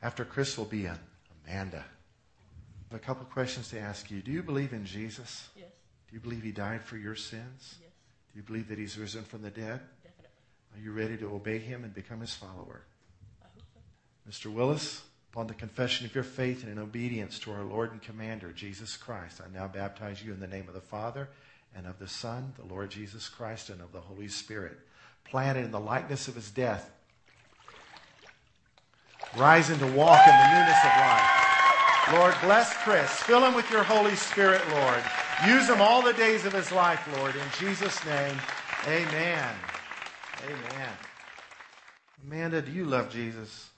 After 0.00 0.24
Chris 0.24 0.56
will 0.56 0.64
be 0.64 0.86
an 0.86 0.98
Amanda. 1.44 1.84
I 1.84 2.94
have 2.94 3.02
a 3.02 3.04
couple 3.04 3.26
questions 3.26 3.68
to 3.68 3.78
ask 3.78 4.10
you. 4.10 4.22
Do 4.22 4.32
you 4.32 4.42
believe 4.42 4.72
in 4.72 4.86
Jesus? 4.86 5.50
Yes. 5.54 5.66
Do 6.08 6.14
you 6.14 6.20
believe 6.20 6.42
he 6.42 6.52
died 6.52 6.82
for 6.82 6.96
your 6.96 7.14
sins? 7.14 7.76
Yes. 7.78 7.90
Do 8.32 8.38
you 8.38 8.42
believe 8.42 8.68
that 8.68 8.78
he's 8.78 8.96
risen 8.96 9.22
from 9.22 9.42
the 9.42 9.50
dead? 9.50 9.80
Definitely. 10.02 10.30
Are 10.74 10.80
you 10.82 10.92
ready 10.92 11.18
to 11.18 11.26
obey 11.26 11.58
him 11.58 11.84
and 11.84 11.92
become 11.92 12.20
his 12.20 12.32
follower? 12.32 12.84
I 13.42 13.48
hope 13.54 13.64
so. 13.74 14.48
Mr. 14.48 14.50
Willis, 14.50 15.02
upon 15.36 15.48
the 15.48 15.52
confession 15.52 16.06
of 16.06 16.14
your 16.14 16.24
faith 16.24 16.62
and 16.62 16.72
in 16.72 16.78
obedience 16.78 17.38
to 17.38 17.52
our 17.52 17.62
Lord 17.62 17.92
and 17.92 18.00
Commander, 18.00 18.52
Jesus 18.52 18.96
Christ, 18.96 19.42
I 19.44 19.54
now 19.54 19.68
baptize 19.68 20.24
you 20.24 20.32
in 20.32 20.40
the 20.40 20.46
name 20.46 20.66
of 20.66 20.72
the 20.72 20.80
Father 20.80 21.28
and 21.76 21.86
of 21.86 21.98
the 21.98 22.08
Son, 22.08 22.54
the 22.56 22.64
Lord 22.64 22.88
Jesus 22.88 23.28
Christ, 23.28 23.68
and 23.68 23.82
of 23.82 23.92
the 23.92 24.00
Holy 24.00 24.28
Spirit, 24.28 24.78
planted 25.24 25.66
in 25.66 25.72
the 25.72 25.78
likeness 25.78 26.26
of 26.26 26.36
his 26.36 26.50
death, 26.50 26.90
rising 29.36 29.78
to 29.78 29.86
walk 29.88 30.26
in 30.26 30.32
the 30.32 30.48
newness 30.48 30.82
of 30.82 30.96
life. 30.96 32.12
Lord, 32.14 32.34
bless 32.40 32.72
Chris. 32.78 33.10
Fill 33.10 33.44
him 33.44 33.52
with 33.52 33.70
your 33.70 33.82
Holy 33.82 34.16
Spirit, 34.16 34.62
Lord. 34.70 35.02
Use 35.46 35.68
him 35.68 35.82
all 35.82 36.00
the 36.00 36.14
days 36.14 36.46
of 36.46 36.54
his 36.54 36.72
life, 36.72 37.06
Lord. 37.18 37.36
In 37.36 37.42
Jesus' 37.58 38.02
name, 38.06 38.40
amen. 38.86 39.54
Amen. 40.46 40.92
Amanda, 42.24 42.62
do 42.62 42.72
you 42.72 42.86
love 42.86 43.10
Jesus? 43.10 43.68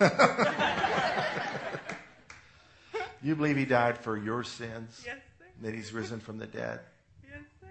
you 3.22 3.36
believe 3.36 3.56
he 3.56 3.64
died 3.64 3.98
for 3.98 4.16
your 4.16 4.42
sins? 4.42 5.02
Yes, 5.04 5.16
sir. 5.38 5.44
And 5.56 5.66
that 5.66 5.74
he's 5.74 5.92
risen 5.92 6.20
from 6.20 6.38
the 6.38 6.46
dead? 6.46 6.80
Yes, 7.22 7.42
sir. 7.60 7.68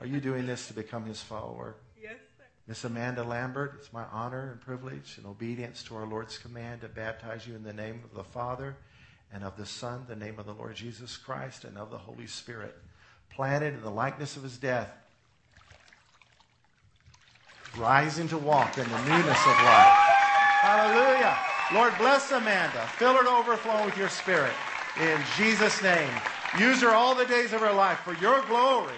Are 0.00 0.06
you 0.06 0.20
doing 0.20 0.46
this 0.46 0.68
to 0.68 0.74
become 0.74 1.04
his 1.04 1.20
follower? 1.20 1.76
Yes, 2.00 2.14
sir. 2.38 2.44
Miss 2.66 2.84
Amanda 2.84 3.22
Lambert, 3.22 3.74
it's 3.78 3.92
my 3.92 4.04
honor 4.10 4.52
and 4.52 4.60
privilege 4.60 5.14
and 5.18 5.26
obedience 5.26 5.82
to 5.84 5.96
our 5.96 6.06
Lord's 6.06 6.38
command 6.38 6.80
to 6.80 6.88
baptize 6.88 7.46
you 7.46 7.54
in 7.54 7.64
the 7.64 7.72
name 7.72 8.00
of 8.04 8.16
the 8.16 8.24
Father 8.24 8.76
and 9.32 9.44
of 9.44 9.56
the 9.56 9.66
Son, 9.66 10.04
the 10.08 10.16
name 10.16 10.38
of 10.38 10.46
the 10.46 10.54
Lord 10.54 10.74
Jesus 10.74 11.16
Christ, 11.16 11.64
and 11.64 11.76
of 11.76 11.90
the 11.90 11.98
Holy 11.98 12.26
Spirit, 12.26 12.74
planted 13.30 13.74
in 13.74 13.82
the 13.82 13.90
likeness 13.90 14.36
of 14.36 14.42
his 14.42 14.56
death, 14.56 14.90
rising 17.76 18.28
to 18.28 18.38
walk 18.38 18.78
in 18.78 18.84
the 18.84 19.04
newness 19.04 19.46
of 19.46 19.62
life. 19.62 19.96
Hallelujah. 20.60 21.47
Lord, 21.72 21.92
bless 21.98 22.30
Amanda. 22.32 22.86
Fill 22.96 23.14
her 23.14 23.24
to 23.24 23.30
overflow 23.30 23.84
with 23.84 23.96
your 23.96 24.08
spirit. 24.08 24.52
In 25.00 25.20
Jesus' 25.36 25.82
name. 25.82 26.10
Use 26.58 26.80
her 26.80 26.90
all 26.90 27.14
the 27.14 27.26
days 27.26 27.52
of 27.52 27.60
her 27.60 27.72
life 27.72 27.98
for 28.00 28.14
your 28.14 28.42
glory 28.46 28.94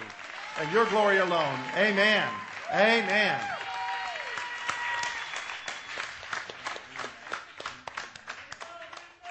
and 0.59 0.71
your 0.71 0.85
glory 0.85 1.17
alone. 1.17 1.59
Amen. 1.75 2.27
Amen. 2.71 3.39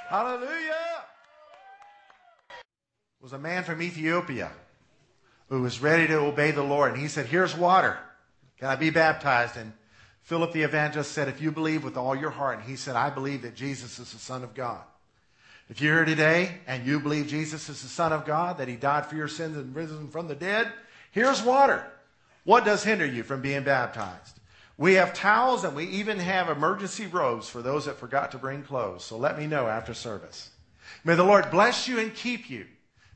Hallelujah. 0.09 0.74
Was 3.22 3.32
a 3.32 3.38
man 3.38 3.64
from 3.64 3.80
Ethiopia 3.80 4.51
who 5.49 5.62
was 5.62 5.80
ready 5.80 6.07
to 6.09 6.16
obey 6.16 6.51
the 6.51 6.62
Lord. 6.62 6.93
And 6.93 7.01
he 7.01 7.09
said, 7.09 7.26
Here's 7.26 7.57
water. 7.57 7.99
Can 8.59 8.68
I 8.68 8.76
be 8.76 8.91
baptized? 8.91 9.57
And 9.57 9.72
Philip 10.30 10.52
the 10.52 10.62
evangelist 10.62 11.10
said, 11.10 11.26
If 11.26 11.40
you 11.40 11.50
believe 11.50 11.82
with 11.82 11.96
all 11.96 12.14
your 12.14 12.30
heart, 12.30 12.60
and 12.60 12.68
he 12.68 12.76
said, 12.76 12.94
I 12.94 13.10
believe 13.10 13.42
that 13.42 13.56
Jesus 13.56 13.98
is 13.98 14.12
the 14.12 14.18
Son 14.20 14.44
of 14.44 14.54
God. 14.54 14.80
If 15.68 15.80
you're 15.80 15.96
here 15.96 16.04
today 16.04 16.58
and 16.68 16.86
you 16.86 17.00
believe 17.00 17.26
Jesus 17.26 17.68
is 17.68 17.82
the 17.82 17.88
Son 17.88 18.12
of 18.12 18.24
God, 18.24 18.58
that 18.58 18.68
he 18.68 18.76
died 18.76 19.06
for 19.06 19.16
your 19.16 19.26
sins 19.26 19.56
and 19.56 19.74
risen 19.74 20.06
from 20.06 20.28
the 20.28 20.36
dead, 20.36 20.72
here's 21.10 21.42
water. 21.42 21.84
What 22.44 22.64
does 22.64 22.84
hinder 22.84 23.06
you 23.06 23.24
from 23.24 23.42
being 23.42 23.64
baptized? 23.64 24.38
We 24.78 24.94
have 24.94 25.14
towels 25.14 25.64
and 25.64 25.74
we 25.74 25.86
even 25.86 26.20
have 26.20 26.48
emergency 26.48 27.08
robes 27.08 27.48
for 27.48 27.60
those 27.60 27.86
that 27.86 27.98
forgot 27.98 28.30
to 28.30 28.38
bring 28.38 28.62
clothes. 28.62 29.02
So 29.02 29.18
let 29.18 29.36
me 29.36 29.48
know 29.48 29.66
after 29.66 29.94
service. 29.94 30.50
May 31.02 31.16
the 31.16 31.24
Lord 31.24 31.50
bless 31.50 31.88
you 31.88 31.98
and 31.98 32.14
keep 32.14 32.48
you. 32.48 32.66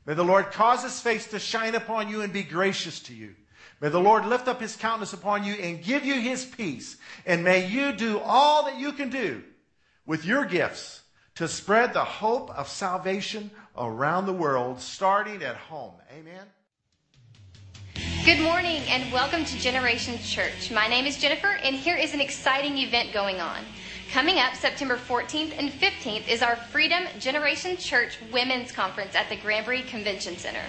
May 0.05 0.15
the 0.15 0.25
Lord 0.25 0.51
cause 0.51 0.83
his 0.83 0.99
face 0.99 1.27
to 1.27 1.39
shine 1.39 1.75
upon 1.75 2.09
you 2.09 2.23
and 2.23 2.33
be 2.33 2.43
gracious 2.43 2.99
to 3.03 3.13
you. 3.13 3.35
May 3.81 3.89
the 3.89 3.99
Lord 3.99 4.25
lift 4.25 4.47
up 4.47 4.61
his 4.61 4.75
countenance 4.75 5.13
upon 5.13 5.43
you 5.43 5.53
and 5.53 5.83
give 5.83 6.05
you 6.05 6.15
his 6.15 6.45
peace. 6.45 6.97
And 7.25 7.43
may 7.43 7.67
you 7.67 7.91
do 7.91 8.19
all 8.19 8.65
that 8.65 8.79
you 8.79 8.91
can 8.91 9.09
do 9.09 9.43
with 10.05 10.25
your 10.25 10.45
gifts 10.45 11.01
to 11.35 11.47
spread 11.47 11.93
the 11.93 12.03
hope 12.03 12.49
of 12.57 12.67
salvation 12.67 13.51
around 13.77 14.25
the 14.25 14.33
world, 14.33 14.79
starting 14.79 15.43
at 15.43 15.57
home. 15.57 15.93
Amen. 16.17 16.45
Good 18.25 18.41
morning 18.41 18.81
and 18.89 19.11
welcome 19.11 19.45
to 19.45 19.59
Generations 19.59 20.27
Church. 20.29 20.71
My 20.71 20.87
name 20.87 21.05
is 21.05 21.17
Jennifer, 21.17 21.59
and 21.61 21.75
here 21.75 21.95
is 21.95 22.13
an 22.13 22.21
exciting 22.21 22.77
event 22.77 23.13
going 23.13 23.39
on. 23.39 23.59
Coming 24.11 24.39
up 24.39 24.55
September 24.55 24.95
14th 24.95 25.57
and 25.57 25.69
15th 25.69 26.27
is 26.29 26.41
our 26.41 26.55
Freedom 26.55 27.03
Generation 27.19 27.75
Church 27.75 28.17
Women's 28.31 28.71
Conference 28.71 29.13
at 29.13 29.27
the 29.27 29.35
Granbury 29.35 29.81
Convention 29.81 30.37
Center. 30.37 30.63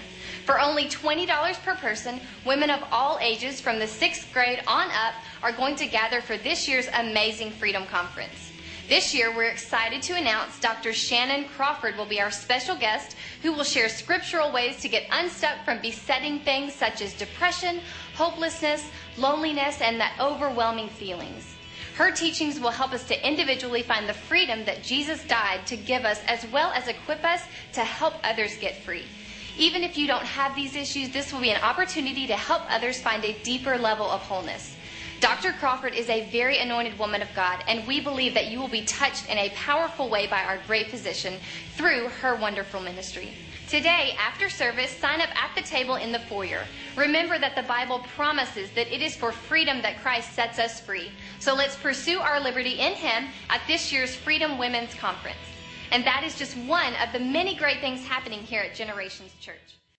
For 0.44 0.60
only 0.60 0.86
$20 0.86 1.62
per 1.62 1.76
person, 1.76 2.20
women 2.44 2.70
of 2.70 2.82
all 2.90 3.18
ages 3.20 3.60
from 3.60 3.78
the 3.78 3.86
sixth 3.86 4.32
grade 4.32 4.62
on 4.66 4.90
up 4.90 5.14
are 5.42 5.52
going 5.52 5.76
to 5.76 5.86
gather 5.86 6.20
for 6.20 6.36
this 6.36 6.66
year's 6.66 6.88
amazing 6.94 7.52
Freedom 7.52 7.86
Conference. 7.86 8.52
This 8.88 9.12
year, 9.14 9.34
we're 9.34 9.50
excited 9.50 10.02
to 10.02 10.14
announce 10.14 10.60
Dr. 10.60 10.92
Shannon 10.92 11.48
Crawford 11.56 11.96
will 11.96 12.06
be 12.06 12.20
our 12.20 12.30
special 12.30 12.76
guest 12.76 13.16
who 13.42 13.52
will 13.52 13.64
share 13.64 13.88
scriptural 13.88 14.52
ways 14.52 14.80
to 14.80 14.88
get 14.88 15.08
unstuck 15.10 15.64
from 15.64 15.80
besetting 15.80 16.40
things 16.40 16.72
such 16.72 17.00
as 17.00 17.12
depression, 17.14 17.80
hopelessness, 18.14 18.88
loneliness, 19.16 19.80
and 19.80 20.00
the 20.00 20.06
overwhelming 20.20 20.88
feelings. 20.88 21.55
Her 21.96 22.10
teachings 22.10 22.60
will 22.60 22.72
help 22.72 22.92
us 22.92 23.04
to 23.04 23.26
individually 23.26 23.82
find 23.82 24.06
the 24.06 24.12
freedom 24.12 24.66
that 24.66 24.82
Jesus 24.82 25.24
died 25.24 25.66
to 25.66 25.78
give 25.78 26.04
us, 26.04 26.20
as 26.26 26.46
well 26.52 26.70
as 26.72 26.88
equip 26.88 27.24
us 27.24 27.40
to 27.72 27.80
help 27.80 28.14
others 28.22 28.58
get 28.58 28.76
free. 28.82 29.06
Even 29.56 29.82
if 29.82 29.96
you 29.96 30.06
don't 30.06 30.26
have 30.26 30.54
these 30.54 30.76
issues, 30.76 31.08
this 31.08 31.32
will 31.32 31.40
be 31.40 31.50
an 31.50 31.62
opportunity 31.62 32.26
to 32.26 32.36
help 32.36 32.62
others 32.68 33.00
find 33.00 33.24
a 33.24 33.32
deeper 33.42 33.78
level 33.78 34.10
of 34.10 34.20
wholeness. 34.20 34.76
Dr. 35.20 35.52
Crawford 35.52 35.94
is 35.94 36.10
a 36.10 36.28
very 36.28 36.58
anointed 36.58 36.98
woman 36.98 37.22
of 37.22 37.34
God, 37.34 37.64
and 37.66 37.86
we 37.86 38.00
believe 38.00 38.34
that 38.34 38.48
you 38.48 38.60
will 38.60 38.68
be 38.68 38.84
touched 38.84 39.30
in 39.30 39.38
a 39.38 39.48
powerful 39.50 40.10
way 40.10 40.26
by 40.26 40.42
our 40.42 40.58
great 40.66 40.90
physician 40.90 41.38
through 41.76 42.08
her 42.20 42.36
wonderful 42.36 42.82
ministry. 42.82 43.32
Today, 43.68 44.14
after 44.16 44.48
service, 44.48 44.90
sign 44.90 45.20
up 45.20 45.30
at 45.30 45.52
the 45.56 45.62
table 45.62 45.96
in 45.96 46.12
the 46.12 46.20
foyer. 46.20 46.62
Remember 46.94 47.36
that 47.36 47.56
the 47.56 47.64
Bible 47.64 47.98
promises 48.14 48.70
that 48.76 48.86
it 48.94 49.02
is 49.02 49.16
for 49.16 49.32
freedom 49.32 49.82
that 49.82 50.00
Christ 50.00 50.34
sets 50.34 50.60
us 50.60 50.80
free. 50.80 51.10
So 51.40 51.52
let's 51.52 51.74
pursue 51.74 52.20
our 52.20 52.38
liberty 52.38 52.78
in 52.78 52.92
Him 52.92 53.26
at 53.50 53.60
this 53.66 53.92
year's 53.92 54.14
Freedom 54.14 54.56
Women's 54.56 54.94
Conference. 54.94 55.36
And 55.90 56.04
that 56.04 56.22
is 56.24 56.38
just 56.38 56.56
one 56.56 56.94
of 57.04 57.12
the 57.12 57.18
many 57.18 57.56
great 57.56 57.80
things 57.80 58.06
happening 58.06 58.38
here 58.38 58.62
at 58.62 58.76
Generations 58.76 59.32
Church. 59.40 59.75